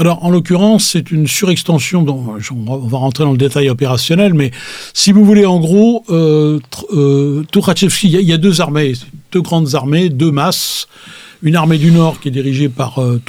Alors, 0.00 0.24
en 0.24 0.30
l'occurrence, 0.30 0.86
c'est 0.86 1.10
une 1.10 1.26
surextension. 1.26 2.02
Dont, 2.02 2.38
on 2.50 2.78
va 2.78 2.98
rentrer 2.98 3.24
dans 3.24 3.32
le 3.32 3.38
détail 3.38 3.68
opérationnel, 3.68 4.32
mais 4.32 4.50
si 4.94 5.12
vous 5.12 5.26
voulez, 5.26 5.44
en 5.44 5.60
gros, 5.60 6.04
euh, 6.08 6.58
euh 6.94 7.44
il 8.02 8.10
y, 8.10 8.32
a 8.32 8.38
deux 8.38 8.62
armées, 8.62 8.94
deux 9.30 9.42
grandes 9.42 9.74
armées, 9.74 10.08
deux 10.08 10.30
masses. 10.30 10.88
Une 11.42 11.56
armée 11.56 11.76
du 11.76 11.90
Nord 11.90 12.20
qui 12.20 12.28
est 12.28 12.30
dirigée 12.30 12.70
par 12.70 12.98
euh, 12.98 13.20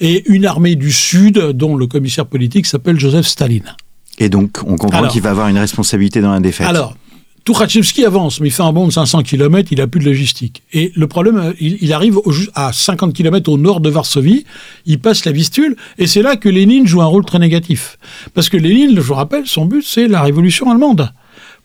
et 0.00 0.28
une 0.28 0.44
armée 0.44 0.74
du 0.74 0.92
Sud 0.92 1.38
dont 1.38 1.76
le 1.76 1.86
commissaire 1.86 2.26
politique 2.26 2.66
s'appelle 2.66 2.98
Joseph 2.98 3.26
Staline. 3.26 3.76
Et 4.18 4.28
donc, 4.28 4.58
on 4.66 4.76
comprend 4.76 5.06
qu'il 5.08 5.22
va 5.22 5.30
avoir 5.30 5.48
une 5.48 5.58
responsabilité 5.58 6.20
dans 6.20 6.32
la 6.32 6.40
défaite. 6.40 6.66
Alors, 6.66 6.96
Tukhachevski 7.44 8.06
avance, 8.06 8.40
mais 8.40 8.48
il 8.48 8.50
fait 8.50 8.62
un 8.62 8.72
bond 8.72 8.86
de 8.86 8.92
500 8.92 9.22
km, 9.22 9.68
il 9.70 9.80
a 9.82 9.86
plus 9.86 10.00
de 10.00 10.06
logistique. 10.06 10.62
Et 10.72 10.92
le 10.96 11.06
problème, 11.06 11.52
il, 11.60 11.92
arrive 11.92 12.18
à 12.54 12.72
50 12.72 13.12
km 13.12 13.52
au 13.52 13.58
nord 13.58 13.80
de 13.80 13.90
Varsovie, 13.90 14.46
il 14.86 14.98
passe 14.98 15.26
la 15.26 15.32
Vistule, 15.32 15.76
et 15.98 16.06
c'est 16.06 16.22
là 16.22 16.36
que 16.36 16.48
Lénine 16.48 16.86
joue 16.86 17.02
un 17.02 17.06
rôle 17.06 17.26
très 17.26 17.38
négatif. 17.38 17.98
Parce 18.32 18.48
que 18.48 18.56
Lénine, 18.56 18.96
je 18.96 19.00
vous 19.02 19.12
rappelle, 19.12 19.46
son 19.46 19.66
but, 19.66 19.84
c'est 19.84 20.08
la 20.08 20.22
révolution 20.22 20.70
allemande. 20.70 21.12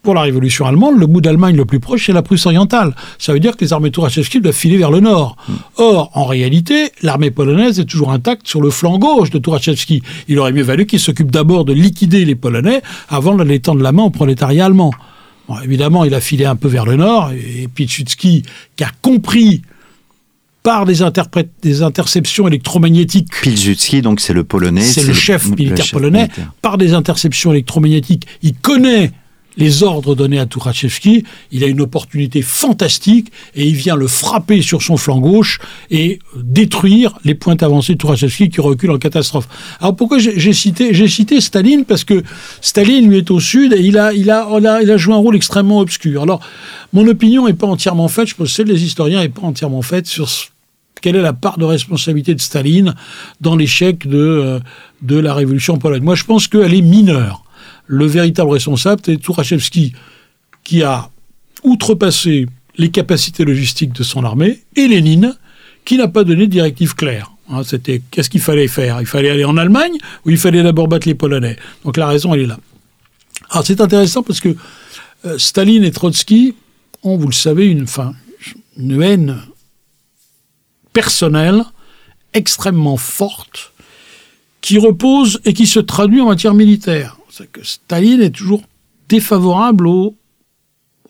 pour 0.02 0.14
la 0.16 0.22
révolution 0.22 0.66
allemande, 0.66 0.98
le 1.00 1.08
bout 1.08 1.22
d'Allemagne 1.22 1.56
le 1.56 1.64
plus 1.64 1.80
proche, 1.80 2.08
c'est 2.08 2.14
la 2.14 2.24
Prusse 2.24 2.46
orientale. 2.46 2.94
Ça 3.18 3.32
veut 3.32 3.40
dire 3.40 3.56
que 3.56 3.64
les 3.64 3.72
armées 3.72 3.92
Tourachevski 3.92 4.42
doivent 4.42 4.56
filer 4.56 4.78
vers 4.78 4.92
le 4.92 5.00
nord. 5.00 5.38
Or, 5.78 6.12
en 6.14 6.26
réalité, 6.26 6.92
l'armée 7.02 7.32
polonaise 7.32 7.80
est 7.80 7.86
toujours 7.86 8.12
intacte 8.12 8.48
sur 8.48 8.62
le 8.62 8.70
flanc 8.70 8.98
gauche 8.98 9.30
de 9.30 9.40
Tourachevski. 9.40 10.02
Il 10.28 10.40
aurait 10.40 10.52
mieux 10.52 10.64
valu 10.64 10.86
qu'il 10.86 11.00
s'occupe 11.00 11.32
d'abord 11.32 11.64
de 11.64 11.72
liquider 11.72 12.26
les 12.26 12.36
Polonais 12.36 12.82
avant 13.08 13.36
d'aller 13.36 13.62
tendre 13.62 13.82
la 13.82 13.94
main 13.94 14.04
au 14.04 14.10
prolétariat 14.10 14.66
allemand. 14.66 14.92
Bon, 15.50 15.60
évidemment, 15.62 16.06
il 16.06 16.14
a 16.14 16.22
filé 16.22 16.46
un 16.46 16.56
peu 16.56 16.68
vers 16.68 16.86
le 16.86 16.96
nord, 16.96 17.32
et 17.32 17.68
Piłsudski, 17.68 18.44
qui 18.76 18.84
a 18.84 18.92
compris 19.02 19.64
par 20.62 20.86
des, 20.86 20.98
des 21.64 21.82
interceptions 21.82 22.48
électromagnétiques. 22.48 23.32
Pilsudski, 23.42 24.04
donc 24.04 24.20
c'est 24.20 24.34
le 24.34 24.44
polonais. 24.44 24.84
C'est 24.84 25.04
le 25.04 25.14
chef 25.14 25.46
militaire 25.46 25.88
polonais. 25.92 26.30
Par 26.62 26.78
des 26.78 26.94
interceptions 26.94 27.52
électromagnétiques, 27.52 28.28
il 28.44 28.54
connaît 28.54 29.12
les 29.60 29.84
ordres 29.84 30.16
donnés 30.16 30.40
à 30.40 30.46
Tourachevski, 30.46 31.26
il 31.52 31.64
a 31.66 31.68
une 31.68 31.82
opportunité 31.82 32.42
fantastique 32.42 33.32
et 33.56 33.68
il 33.68 33.76
vient 33.76 33.98
le 33.98 34.08
frapper 34.08 34.62
sur 34.62 34.82
son 34.82 34.96
flanc 34.96 35.20
gauche 35.20 35.60
et 35.92 36.20
détruire 36.36 37.20
les 37.26 37.36
pointes 37.36 37.62
avancées 37.62 37.94
de 37.94 37.98
Tourachevski 37.98 38.50
qui 38.50 38.62
reculent 38.62 38.92
en 38.92 38.98
catastrophe. 38.98 39.50
Alors 39.82 39.98
pourquoi 39.98 40.18
j'ai 40.18 40.54
cité, 40.54 40.94
cité 41.08 41.42
Staline? 41.42 41.84
Parce 41.84 42.06
que 42.06 42.24
Staline, 42.62 43.10
lui, 43.10 43.18
est 43.18 43.30
au 43.32 43.42
sud 43.42 43.74
et 43.74 43.82
il 43.82 43.98
a, 43.98 44.14
il 44.14 44.32
a, 44.32 44.48
il 44.82 44.92
a, 44.92 44.98
joué 44.98 45.14
un 45.14 45.18
rôle 45.18 45.36
extrêmement 45.36 45.80
obscur. 45.80 46.24
Alors, 46.24 46.40
mon 46.94 47.06
opinion 47.06 47.46
n'est 47.46 47.54
pas 47.54 47.68
entièrement 47.68 48.08
faite, 48.08 48.30
je 48.30 48.36
pense 48.36 48.48
que 48.48 48.54
celle 48.54 48.68
des 48.68 48.86
historiens 48.86 49.20
n'est 49.20 49.30
pas 49.30 49.42
entièrement 49.42 49.82
faite 49.82 50.08
sur 50.08 50.30
quelle 51.02 51.18
est 51.18 51.22
la 51.22 51.34
part 51.34 51.58
de 51.58 51.66
responsabilité 51.66 52.34
de 52.34 52.42
Staline 52.42 52.96
dans 53.42 53.58
l'échec 53.58 54.08
de, 54.08 54.18
euh, 54.18 54.60
de 55.02 55.18
la 55.18 55.34
révolution 55.34 55.78
polonaise. 55.78 56.04
Moi, 56.04 56.16
je 56.16 56.24
pense 56.24 56.48
qu'elle 56.48 56.74
est 56.74 56.82
mineure 56.82 57.44
le 57.92 58.06
véritable 58.06 58.52
responsable, 58.52 59.02
c'est 59.04 59.18
Tourachevski, 59.18 59.94
qui 60.64 60.84
a 60.84 61.10
outrepassé 61.64 62.46
les 62.78 62.92
capacités 62.92 63.44
logistiques 63.44 63.94
de 63.94 64.04
son 64.04 64.24
armée, 64.24 64.60
et 64.76 64.88
Lénine, 64.88 65.36
qui 65.86 65.98
n'a 65.98 66.08
pas 66.08 66.24
donné 66.24 66.46
de 66.46 66.52
directive 66.52 66.94
claire. 66.94 67.32
Hein, 67.50 67.64
c'était 67.64 68.04
qu'est-ce 68.12 68.30
qu'il 68.30 68.42
fallait 68.42 68.68
faire? 68.68 69.02
Il 69.02 69.08
fallait 69.08 69.32
aller 69.32 69.44
en 69.44 69.58
Allemagne 69.58 69.98
ou 70.24 70.30
il 70.30 70.38
fallait 70.38 70.62
d'abord 70.62 70.88
battre 70.88 71.08
les 71.08 71.16
Polonais? 71.16 71.58
Donc 71.84 71.98
la 71.98 72.06
raison, 72.06 72.36
elle 72.36 72.42
est 72.42 72.46
là. 72.46 72.60
Alors 73.50 73.66
c'est 73.66 73.82
intéressant 73.82 74.22
parce 74.22 74.40
que 74.40 74.56
euh, 75.26 75.40
Staline 75.40 75.84
et 75.84 75.90
Trotsky 75.90 76.54
ont, 77.02 77.18
vous 77.18 77.28
le 77.28 77.34
savez, 77.34 77.66
une, 77.66 77.88
haine 79.02 79.42
personnelle 80.94 81.64
extrêmement 82.36 82.98
forte 82.98 83.74
qui 84.62 84.78
repose 84.78 85.42
et 85.44 85.54
qui 85.54 85.66
se 85.66 85.80
traduit 85.80 86.22
en 86.22 86.28
matière 86.28 86.54
militaire 86.54 87.18
c'est 87.40 87.50
que 87.50 87.64
Staline 87.64 88.22
est 88.22 88.32
toujours 88.32 88.62
défavorable 89.08 89.88
aux, 89.88 90.18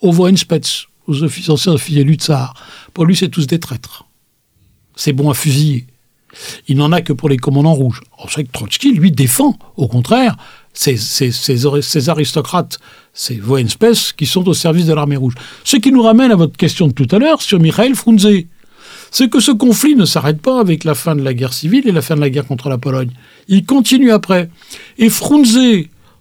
aux 0.00 0.12
aux 0.12 1.22
officiers, 1.24 1.52
officiers 1.68 2.04
du 2.04 2.14
tsar. 2.14 2.54
Pour 2.94 3.04
lui, 3.04 3.16
c'est 3.16 3.28
tous 3.28 3.48
des 3.48 3.58
traîtres. 3.58 4.04
C'est 4.94 5.12
bon 5.12 5.28
à 5.28 5.34
fusiller. 5.34 5.86
Il 6.68 6.76
n'en 6.76 6.92
a 6.92 7.00
que 7.00 7.12
pour 7.12 7.28
les 7.28 7.36
commandants 7.36 7.74
rouges. 7.74 8.02
On 8.16 8.28
sait 8.28 8.44
que 8.44 8.52
Trotsky, 8.52 8.92
lui, 8.92 9.10
défend, 9.10 9.58
au 9.76 9.88
contraire, 9.88 10.36
ces, 10.72 12.08
aristocrates, 12.08 12.78
ces 13.12 13.34
Voenspes, 13.34 14.14
qui 14.16 14.26
sont 14.26 14.46
au 14.46 14.54
service 14.54 14.86
de 14.86 14.94
l'armée 14.94 15.16
rouge. 15.16 15.34
Ce 15.64 15.78
qui 15.78 15.90
nous 15.90 16.02
ramène 16.02 16.30
à 16.30 16.36
votre 16.36 16.56
question 16.56 16.86
de 16.86 16.92
tout 16.92 17.08
à 17.10 17.18
l'heure 17.18 17.42
sur 17.42 17.58
Mikhail 17.58 17.96
Frunze. 17.96 18.44
C'est 19.10 19.28
que 19.28 19.40
ce 19.40 19.50
conflit 19.50 19.96
ne 19.96 20.04
s'arrête 20.04 20.40
pas 20.40 20.60
avec 20.60 20.84
la 20.84 20.94
fin 20.94 21.16
de 21.16 21.22
la 21.22 21.34
guerre 21.34 21.54
civile 21.54 21.88
et 21.88 21.92
la 21.92 22.02
fin 22.02 22.14
de 22.14 22.20
la 22.20 22.30
guerre 22.30 22.46
contre 22.46 22.68
la 22.68 22.78
Pologne. 22.78 23.10
Il 23.48 23.64
continue 23.66 24.12
après. 24.12 24.48
Et 24.96 25.10
Frunze, 25.10 25.58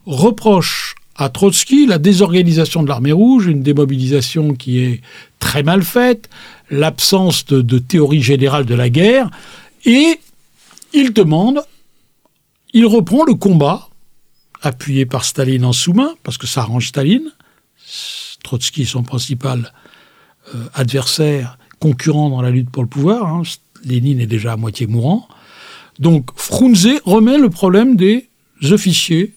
reproche 0.10 0.96
à 1.16 1.30
Trotsky 1.30 1.86
la 1.86 2.00
désorganisation 2.00 2.82
de 2.82 2.88
l'armée 2.88 3.12
rouge, 3.12 3.46
une 3.46 3.62
démobilisation 3.62 4.56
qui 4.56 4.80
est 4.80 5.02
très 5.38 5.62
mal 5.62 5.84
faite, 5.84 6.30
l'absence 6.72 7.46
de, 7.46 7.78
théorie 7.78 8.22
générale 8.22 8.66
de 8.66 8.74
la 8.74 8.90
guerre, 8.90 9.30
et 9.86 10.20
il 10.94 11.14
demande, 11.14 11.62
il 12.74 12.88
reprend 12.88 13.24
le 13.24 13.36
combat, 13.36 13.90
appuyé 14.62 15.06
par 15.06 15.26
Staline 15.26 15.64
en 15.64 15.74
sous-main, 15.74 16.16
parce 16.24 16.38
que 16.38 16.48
ça 16.48 16.62
arrange 16.62 16.88
Staline, 16.88 17.32
Trotsky 18.44 18.86
son 18.86 19.04
principal 19.04 19.74
euh, 20.56 20.66
adversaire, 20.74 21.60
concurrent 21.80 22.30
dans 22.30 22.42
la 22.42 22.50
lutte 22.50 22.72
pour 22.72 22.82
le 22.82 22.90
pouvoir, 22.90 23.28
hein, 23.28 23.44
Lénine 23.84 24.20
est 24.20 24.28
déjà 24.28 24.54
à 24.54 24.58
moitié 24.58 24.88
mourant, 24.88 25.28
donc 26.00 26.32
Frunze 26.36 27.00
remet 27.06 27.38
le 27.38 27.50
problème 27.50 27.96
des 27.96 28.28
officiers 28.72 29.34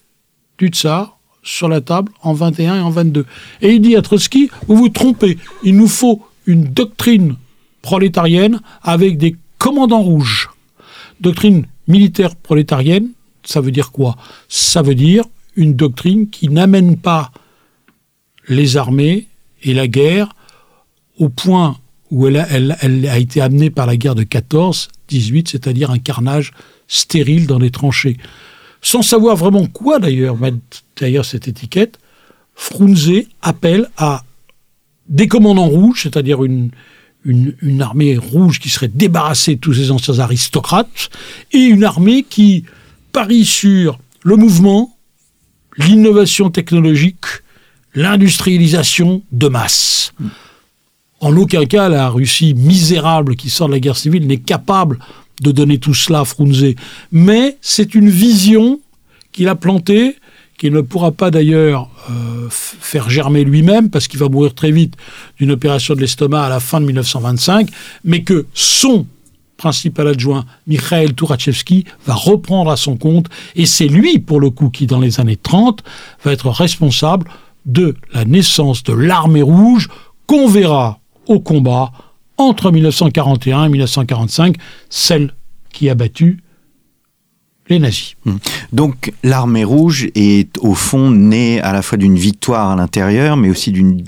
du 0.62 0.68
tsar 0.68 1.18
sur 1.42 1.68
la 1.68 1.80
table 1.80 2.12
en 2.22 2.32
21 2.32 2.76
et 2.76 2.80
en 2.80 2.90
22. 2.90 3.26
Et 3.62 3.72
il 3.72 3.80
dit 3.80 3.96
à 3.96 4.02
Trotsky, 4.02 4.48
vous 4.68 4.76
vous 4.76 4.88
trompez, 4.88 5.36
il 5.64 5.76
nous 5.76 5.88
faut 5.88 6.24
une 6.46 6.64
doctrine 6.64 7.34
prolétarienne 7.82 8.60
avec 8.82 9.18
des 9.18 9.34
commandants 9.58 10.02
rouges. 10.02 10.50
Doctrine 11.20 11.66
militaire 11.88 12.36
prolétarienne, 12.36 13.08
ça 13.42 13.60
veut 13.60 13.72
dire 13.72 13.90
quoi? 13.90 14.16
Ça 14.48 14.82
veut 14.82 14.94
dire 14.94 15.24
une 15.56 15.74
doctrine 15.74 16.30
qui 16.30 16.48
n'amène 16.48 16.96
pas 16.96 17.32
les 18.48 18.76
armées 18.76 19.26
et 19.64 19.74
la 19.74 19.88
guerre 19.88 20.34
au 21.18 21.28
point 21.28 21.76
où 22.12 22.28
elle 22.28 22.36
a, 22.36 22.46
elle 22.50 23.08
a 23.08 23.18
été 23.18 23.40
amenée 23.40 23.70
par 23.70 23.86
la 23.86 23.96
guerre 23.96 24.14
de 24.14 24.22
14-18, 24.22 25.50
c'est-à-dire 25.50 25.90
un 25.90 25.98
carnage 25.98 26.52
stérile 26.86 27.48
dans 27.48 27.58
les 27.58 27.70
tranchées 27.70 28.16
sans 28.82 29.02
savoir 29.02 29.36
vraiment 29.36 29.66
quoi 29.66 29.98
d'ailleurs 29.98 30.36
mettre 30.36 30.58
d'ailleurs 31.00 31.24
cette 31.24 31.48
étiquette, 31.48 31.98
Frunze 32.54 33.10
appelle 33.40 33.88
à 33.96 34.24
des 35.08 35.28
commandants 35.28 35.68
rouges, 35.68 36.02
c'est-à-dire 36.02 36.44
une, 36.44 36.70
une, 37.24 37.82
armée 37.82 38.16
rouge 38.16 38.58
qui 38.58 38.68
serait 38.68 38.88
débarrassée 38.88 39.56
de 39.56 39.60
tous 39.60 39.74
ces 39.74 39.90
anciens 39.90 40.18
aristocrates, 40.18 41.10
et 41.52 41.58
une 41.58 41.84
armée 41.84 42.24
qui 42.28 42.64
parie 43.12 43.44
sur 43.44 43.98
le 44.22 44.36
mouvement, 44.36 44.96
l'innovation 45.76 46.50
technologique, 46.50 47.24
l'industrialisation 47.94 49.22
de 49.32 49.48
masse. 49.48 50.12
En 51.20 51.36
aucun 51.36 51.66
cas, 51.66 51.88
la 51.88 52.08
Russie 52.08 52.54
misérable 52.54 53.36
qui 53.36 53.50
sort 53.50 53.68
de 53.68 53.74
la 53.74 53.80
guerre 53.80 53.96
civile 53.96 54.26
n'est 54.26 54.38
capable 54.38 54.98
de 55.42 55.52
donner 55.52 55.78
tout 55.78 55.94
cela 55.94 56.20
à 56.20 56.24
Frunze. 56.24 56.74
Mais 57.10 57.58
c'est 57.60 57.94
une 57.94 58.08
vision 58.08 58.80
qu'il 59.32 59.48
a 59.48 59.54
plantée, 59.54 60.16
qu'il 60.58 60.72
ne 60.72 60.80
pourra 60.80 61.10
pas 61.10 61.30
d'ailleurs 61.30 61.88
euh, 62.10 62.46
faire 62.50 63.10
germer 63.10 63.44
lui-même, 63.44 63.90
parce 63.90 64.08
qu'il 64.08 64.20
va 64.20 64.28
mourir 64.28 64.54
très 64.54 64.70
vite 64.70 64.94
d'une 65.38 65.50
opération 65.50 65.94
de 65.94 66.00
l'estomac 66.00 66.44
à 66.44 66.48
la 66.48 66.60
fin 66.60 66.80
de 66.80 66.86
1925, 66.86 67.68
mais 68.04 68.22
que 68.22 68.46
son 68.54 69.06
principal 69.56 70.08
adjoint, 70.08 70.44
Mikhail 70.66 71.14
Tourachevski, 71.14 71.84
va 72.06 72.14
reprendre 72.14 72.70
à 72.70 72.76
son 72.76 72.96
compte, 72.96 73.26
et 73.54 73.66
c'est 73.66 73.86
lui, 73.86 74.18
pour 74.18 74.40
le 74.40 74.50
coup, 74.50 74.70
qui, 74.70 74.86
dans 74.86 74.98
les 74.98 75.20
années 75.20 75.36
30, 75.36 75.84
va 76.24 76.32
être 76.32 76.50
responsable 76.50 77.28
de 77.64 77.94
la 78.12 78.24
naissance 78.24 78.82
de 78.82 78.92
l'armée 78.92 79.42
rouge 79.42 79.88
qu'on 80.26 80.48
verra 80.48 80.98
au 81.26 81.38
combat 81.38 81.92
entre 82.38 82.70
1941 82.70 83.64
et 83.64 83.68
1945, 83.68 84.56
celle 84.88 85.34
qui 85.72 85.88
a 85.88 85.94
battu 85.94 86.38
les 87.68 87.78
nazis. 87.78 88.16
Hmm. 88.24 88.36
Donc 88.72 89.12
l'armée 89.22 89.64
rouge 89.64 90.08
est 90.14 90.58
au 90.58 90.74
fond 90.74 91.10
née 91.10 91.60
à 91.60 91.72
la 91.72 91.82
fois 91.82 91.96
d'une 91.96 92.16
victoire 92.16 92.70
à 92.70 92.76
l'intérieur, 92.76 93.36
mais 93.36 93.50
aussi 93.50 93.70
d'une 93.70 94.04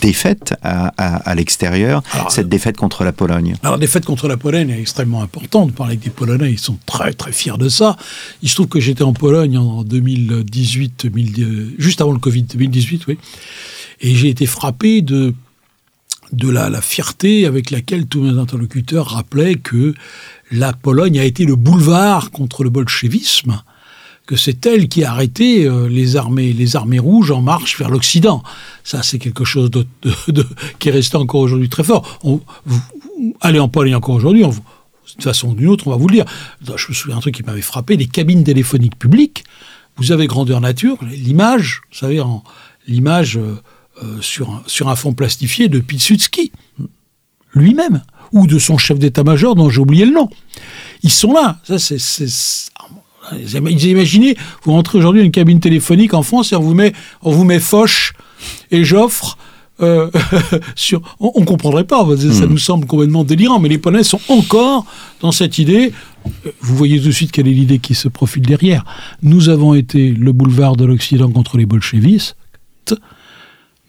défaite 0.00 0.54
à, 0.62 1.34
l'extérieur, 1.34 2.02
cette 2.28 2.48
défaite 2.48 2.76
contre 2.76 3.04
la 3.04 3.12
Pologne. 3.12 3.56
Alors 3.62 3.76
la 3.76 3.80
défaite 3.80 4.04
contre 4.04 4.28
la 4.28 4.36
Pologne 4.36 4.70
est 4.70 4.80
extrêmement 4.80 5.22
importante. 5.22 5.72
Parler 5.72 5.92
avec 5.92 6.04
des 6.04 6.10
Polonais, 6.10 6.52
ils 6.52 6.58
sont 6.58 6.78
très 6.86 7.12
très 7.12 7.32
fiers 7.32 7.58
de 7.58 7.68
ça. 7.68 7.96
Il 8.42 8.48
se 8.48 8.54
trouve 8.54 8.68
que 8.68 8.80
j'étais 8.80 9.02
en 9.02 9.14
Pologne 9.14 9.56
en 9.56 9.82
2018, 9.82 11.08
juste 11.78 12.00
avant 12.00 12.12
le 12.12 12.18
Covid, 12.18 12.42
2018, 12.42 13.06
oui, 13.08 13.18
et 14.02 14.14
j'ai 14.14 14.28
été 14.28 14.46
frappé 14.46 15.02
de 15.02 15.34
de 16.32 16.48
la, 16.48 16.80
fierté 16.80 17.46
avec 17.46 17.70
laquelle 17.70 18.06
tous 18.06 18.22
mes 18.22 18.38
interlocuteurs 18.38 19.08
rappelaient 19.08 19.56
que 19.56 19.94
la 20.50 20.72
Pologne 20.72 21.18
a 21.18 21.24
été 21.24 21.44
le 21.44 21.56
boulevard 21.56 22.30
contre 22.30 22.64
le 22.64 22.70
bolchevisme, 22.70 23.62
que 24.26 24.36
c'est 24.36 24.64
elle 24.66 24.88
qui 24.88 25.04
a 25.04 25.10
arrêté 25.10 25.64
euh, 25.64 25.88
les 25.88 26.16
armées, 26.16 26.52
les 26.52 26.76
armées 26.76 26.98
rouges 26.98 27.30
en 27.30 27.42
marche 27.42 27.78
vers 27.78 27.90
l'Occident. 27.90 28.42
Ça, 28.84 29.02
c'est 29.02 29.18
quelque 29.18 29.44
chose 29.44 29.70
de, 29.70 29.86
qui 30.78 30.88
est 30.88 30.92
resté 30.92 31.16
encore 31.16 31.40
aujourd'hui 31.40 31.68
très 31.68 31.84
fort. 31.84 32.18
On, 32.22 32.40
vous, 32.64 32.80
allez 33.40 33.58
en 33.58 33.68
Pologne 33.68 33.94
encore 33.94 34.14
aujourd'hui, 34.14 34.44
de 34.44 35.22
façon 35.22 35.48
ou 35.48 35.54
d'une 35.54 35.68
autre, 35.68 35.88
on 35.88 35.90
va 35.90 35.96
vous 35.96 36.08
le 36.08 36.14
dire. 36.14 36.24
Je 36.64 36.88
me 36.88 36.94
souviens 36.94 37.16
un 37.16 37.20
truc 37.20 37.34
qui 37.34 37.42
m'avait 37.42 37.60
frappé, 37.60 37.96
les 37.96 38.06
cabines 38.06 38.44
téléphoniques 38.44 38.98
publiques. 38.98 39.44
Vous 39.96 40.12
avez 40.12 40.26
grandeur 40.26 40.60
nature, 40.60 40.96
l'image, 41.02 41.82
vous 41.90 41.98
savez, 41.98 42.22
l'image 42.86 43.36
euh, 43.36 43.60
euh, 44.02 44.20
sur, 44.20 44.50
un, 44.50 44.62
sur 44.66 44.88
un 44.88 44.96
fond 44.96 45.12
plastifié 45.12 45.68
de 45.68 45.78
Pilsudski, 45.78 46.52
lui-même, 47.54 48.02
ou 48.32 48.46
de 48.46 48.58
son 48.58 48.78
chef 48.78 48.98
d'état-major 48.98 49.54
dont 49.54 49.68
j'ai 49.68 49.80
oublié 49.80 50.04
le 50.04 50.12
nom. 50.12 50.28
Ils 51.02 51.10
sont 51.10 51.32
là. 51.32 51.58
Ça, 51.64 51.78
c'est, 51.78 51.98
imaginez, 53.36 54.36
vous 54.62 54.72
rentrez 54.72 54.98
aujourd'hui 54.98 55.20
dans 55.20 55.26
une 55.26 55.32
cabine 55.32 55.60
téléphonique 55.60 56.14
en 56.14 56.22
France 56.22 56.52
et 56.52 56.56
on 56.56 56.60
vous 56.60 56.74
met, 56.74 56.92
on 57.22 57.32
vous 57.32 57.44
met 57.44 57.60
Foch 57.60 58.12
et 58.70 58.84
j'offre 58.84 59.36
euh, 59.82 60.10
sur, 60.74 61.00
on, 61.20 61.40
ne 61.40 61.44
comprendrait 61.44 61.84
pas, 61.84 62.04
ça 62.16 62.46
hmm. 62.46 62.50
nous 62.50 62.58
semble 62.58 62.86
complètement 62.86 63.24
délirant, 63.24 63.58
mais 63.58 63.68
les 63.68 63.78
Polonais 63.78 64.04
sont 64.04 64.20
encore 64.28 64.84
dans 65.20 65.32
cette 65.32 65.58
idée. 65.58 65.92
Euh, 66.46 66.50
vous 66.60 66.76
voyez 66.76 67.00
tout 67.00 67.06
de 67.06 67.12
suite 67.12 67.32
quelle 67.32 67.48
est 67.48 67.52
l'idée 67.52 67.78
qui 67.78 67.94
se 67.94 68.08
profile 68.08 68.42
derrière. 68.42 68.84
Nous 69.22 69.48
avons 69.48 69.74
été 69.74 70.10
le 70.10 70.32
boulevard 70.32 70.76
de 70.76 70.84
l'Occident 70.84 71.30
contre 71.30 71.56
les 71.56 71.66
bolchevistes. 71.66 72.36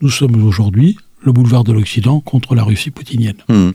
Nous 0.01 0.09
sommes 0.09 0.43
aujourd'hui 0.43 0.97
le 1.23 1.31
boulevard 1.31 1.63
de 1.63 1.71
l'Occident 1.71 2.19
contre 2.19 2.55
la 2.55 2.63
Russie 2.63 2.89
poutinienne. 2.89 3.37
Hmm. 3.47 3.71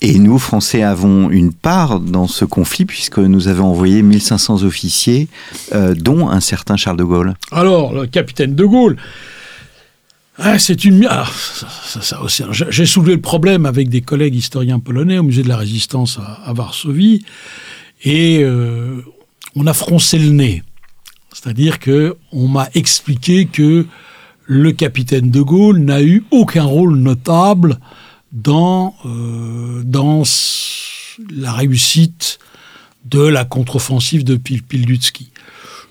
Et 0.00 0.18
nous, 0.18 0.38
Français, 0.38 0.82
avons 0.82 1.30
une 1.30 1.52
part 1.52 2.00
dans 2.00 2.26
ce 2.26 2.44
conflit 2.44 2.84
puisque 2.84 3.18
nous 3.18 3.48
avons 3.48 3.66
envoyé 3.66 4.02
1500 4.02 4.62
officiers, 4.62 5.28
euh, 5.72 5.94
dont 5.94 6.28
un 6.28 6.40
certain 6.40 6.76
Charles 6.76 6.96
de 6.96 7.04
Gaulle. 7.04 7.34
Alors, 7.52 7.92
le 7.92 8.06
capitaine 8.06 8.54
de 8.54 8.64
Gaulle, 8.64 8.96
ah, 10.36 10.58
c'est 10.58 10.84
une. 10.84 11.06
Ah, 11.08 11.26
j'ai 12.70 12.86
soulevé 12.86 13.14
le 13.14 13.20
problème 13.20 13.66
avec 13.66 13.88
des 13.88 14.00
collègues 14.00 14.34
historiens 14.34 14.80
polonais 14.80 15.18
au 15.18 15.22
musée 15.22 15.42
de 15.42 15.48
la 15.48 15.56
Résistance 15.56 16.18
à, 16.18 16.52
Varsovie, 16.52 17.24
et 18.02 18.40
euh, 18.42 19.00
on 19.54 19.66
a 19.66 19.72
froncé 19.72 20.18
le 20.18 20.30
nez. 20.30 20.62
C'est-à-dire 21.32 21.78
que 21.78 22.16
on 22.32 22.48
m'a 22.48 22.68
expliqué 22.74 23.46
que 23.46 23.86
le 24.46 24.72
capitaine 24.72 25.30
de 25.30 25.40
Gaulle 25.40 25.78
n'a 25.78 26.02
eu 26.02 26.24
aucun 26.30 26.64
rôle 26.64 26.96
notable 26.96 27.78
dans 28.32 28.94
euh, 29.06 29.82
la 31.30 31.52
réussite 31.52 32.38
de 33.04 33.20
la 33.20 33.44
contre-offensive 33.44 34.24
de 34.24 34.36
Pildutsky. 34.36 35.30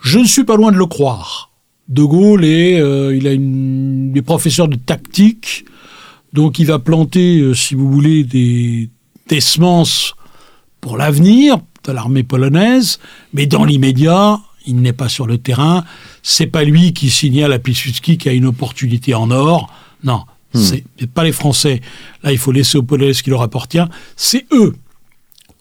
Je 0.01 0.19
ne 0.19 0.25
suis 0.25 0.43
pas 0.43 0.57
loin 0.57 0.71
de 0.71 0.77
le 0.77 0.85
croire. 0.85 1.51
De 1.87 2.03
Gaulle 2.03 2.45
est, 2.45 2.79
euh, 2.79 3.15
il 3.15 3.27
a 3.27 3.33
une, 3.33 4.11
des 4.11 4.21
professeurs 4.21 4.67
de 4.67 4.75
tactique, 4.75 5.65
donc 6.33 6.59
il 6.59 6.65
va 6.65 6.79
planter, 6.79 7.39
euh, 7.39 7.53
si 7.53 7.75
vous 7.75 7.91
voulez, 7.91 8.23
des, 8.23 8.89
des 9.27 9.41
semences 9.41 10.15
pour 10.81 10.97
l'avenir 10.97 11.57
de 11.85 11.91
l'armée 11.91 12.23
polonaise, 12.23 12.99
mais 13.33 13.45
dans 13.45 13.65
l'immédiat, 13.65 14.39
il 14.65 14.81
n'est 14.81 14.93
pas 14.93 15.09
sur 15.09 15.27
le 15.27 15.37
terrain. 15.37 15.83
C'est 16.21 16.47
pas 16.47 16.63
lui 16.63 16.93
qui 16.93 17.09
signale 17.09 17.53
à 17.53 17.59
Piłsudski 17.59 18.17
qui 18.17 18.29
a 18.29 18.33
une 18.33 18.45
opportunité 18.45 19.13
en 19.13 19.31
or. 19.31 19.71
Non, 20.03 20.23
hmm. 20.53 20.59
c'est 20.59 21.11
pas 21.13 21.23
les 21.23 21.31
Français. 21.31 21.81
Là, 22.23 22.31
il 22.31 22.37
faut 22.37 22.51
laisser 22.51 22.77
aux 22.77 22.83
Polonais 22.83 23.13
ce 23.13 23.23
qui 23.23 23.29
leur 23.29 23.41
appartient. 23.41 23.83
C'est 24.15 24.45
eux 24.51 24.73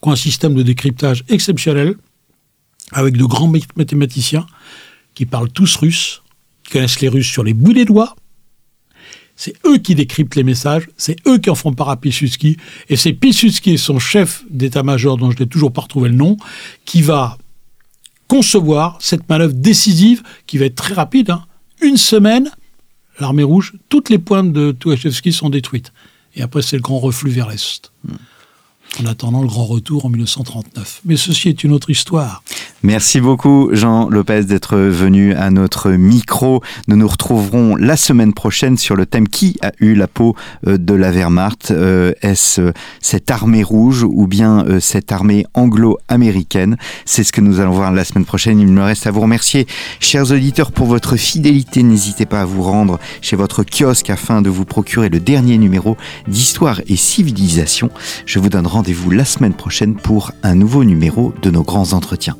qui 0.03 0.09
ont 0.09 0.13
un 0.13 0.17
système 0.17 0.55
de 0.55 0.63
décryptage 0.63 1.25
exceptionnel 1.29 1.95
avec 2.93 3.17
de 3.17 3.25
grands 3.25 3.51
mathématiciens 3.77 4.47
qui 5.15 5.27
parlent 5.27 5.51
tous 5.51 5.77
russe, 5.77 6.23
qui 6.65 6.73
connaissent 6.73 7.01
les 7.01 7.09
Russes 7.09 7.31
sur 7.31 7.45
les 7.45 7.55
bouts 7.55 7.73
des 7.73 7.85
doigts. 7.85 8.15
C'est 9.35 9.55
eux 9.67 9.79
qui 9.79 9.95
décryptent 9.95 10.37
les 10.37 10.45
messages, 10.45 10.89
c'est 10.97 11.17
eux 11.27 11.39
qui 11.39 11.51
en 11.51 11.55
font 11.55 11.73
part 11.73 11.89
à 11.89 11.97
Piłsudski, 11.97 12.59
et 12.89 12.97
c'est 12.97 13.13
Piłsudski 13.13 13.73
et 13.73 13.77
son 13.77 13.99
chef 13.99 14.45
d'état-major, 14.51 15.17
dont 15.17 15.31
je 15.31 15.39
n'ai 15.41 15.47
toujours 15.47 15.73
pas 15.73 15.81
retrouvé 15.83 16.11
le 16.11 16.15
nom, 16.15 16.37
qui 16.85 17.03
va 17.03 17.39
concevoir 18.33 18.97
cette 18.99 19.29
manœuvre 19.29 19.53
décisive 19.53 20.23
qui 20.47 20.57
va 20.57 20.65
être 20.65 20.75
très 20.75 20.95
rapide. 20.95 21.29
Hein. 21.29 21.45
Une 21.83 21.99
semaine, 21.99 22.51
l'armée 23.21 23.43
rouge, 23.43 23.75
toutes 23.91 24.09
les 24.09 24.19
pointes 24.19 24.55
de 24.55 24.73
Tukhachevski 24.73 25.35
sont 25.35 25.51
détruites. 25.51 25.93
Et 26.35 26.41
après, 26.41 26.63
c'est 26.63 26.77
le 26.77 26.83
grand 26.83 26.99
reflux 26.99 27.31
vers 27.31 27.51
l'Est. 27.51 27.93
Hmm 28.05 28.15
en 29.01 29.07
attendant 29.07 29.43
le 29.43 29.49
grand 29.49 29.65
retour 29.65 30.05
en 30.05 30.09
1939. 30.11 31.03
Mais 31.05 31.17
ceci 31.17 31.49
est 31.49 31.65
une 31.65 31.73
autre 31.73 31.91
histoire. 31.91 32.43
Merci 32.85 33.21
beaucoup 33.21 33.69
Jean 33.71 34.09
Lopez 34.09 34.43
d'être 34.43 34.77
venu 34.77 35.35
à 35.35 35.51
notre 35.51 35.93
micro. 35.93 36.63
Nous 36.89 36.97
nous 36.97 37.07
retrouverons 37.07 37.77
la 37.77 37.97
semaine 37.97 38.35
prochaine 38.35 38.77
sur 38.77 38.97
le 38.97 39.07
thème 39.07 39.29
qui 39.29 39.57
a 39.63 39.71
eu 39.79 39.95
la 39.95 40.09
peau 40.09 40.35
euh, 40.67 40.79
de 40.79 40.93
la 40.93 41.13
Wehrmacht? 41.13 41.71
Euh, 41.71 42.13
est-ce 42.23 42.61
euh, 42.61 42.73
cette 43.01 43.31
armée 43.31 43.63
rouge 43.63 44.03
ou 44.03 44.27
bien 44.27 44.67
cette 44.81 45.13
armée 45.13 45.47
anglo-américaine? 45.55 46.77
C'est 47.05 47.23
ce 47.23 47.31
que 47.31 47.41
nous 47.41 47.61
allons 47.61 47.71
voir 47.71 47.93
la 47.93 48.05
semaine 48.05 48.25
prochaine. 48.25 48.59
Il 48.59 48.67
me 48.67 48.83
reste 48.83 49.07
à 49.07 49.13
vous 49.13 49.21
remercier, 49.21 49.69
chers 50.01 50.33
auditeurs, 50.33 50.73
pour 50.73 50.89
votre 50.89 51.15
fidélité. 51.15 51.85
N'hésitez 51.85 52.27
pas 52.27 52.41
à 52.41 52.47
vous 52.47 52.65
rendre 52.65 52.99
chez 53.21 53.37
votre 53.37 53.63
kiosque 53.63 54.11
afin 54.11 54.43
de 54.43 54.51
vous 54.51 54.65
procurer 54.65 55.09
le 55.09 55.21
dernier 55.21 55.57
numéro 55.57 55.97
d'Histoire 56.27 56.81
et 56.89 56.97
Civilisation. 56.97 57.91
Je 58.27 58.41
vous 58.41 58.49
donne 58.49 58.67
rendez-vous 58.67 59.13
la 59.13 59.25
semaine 59.25 59.55
prochaine 59.55 59.95
pour 59.95 60.33
un 60.43 60.57
nouveau 60.57 60.83
numéro 60.83 61.33
de 61.43 61.51
nos 61.51 61.63
grands 61.63 61.93
entretiens. 61.93 62.37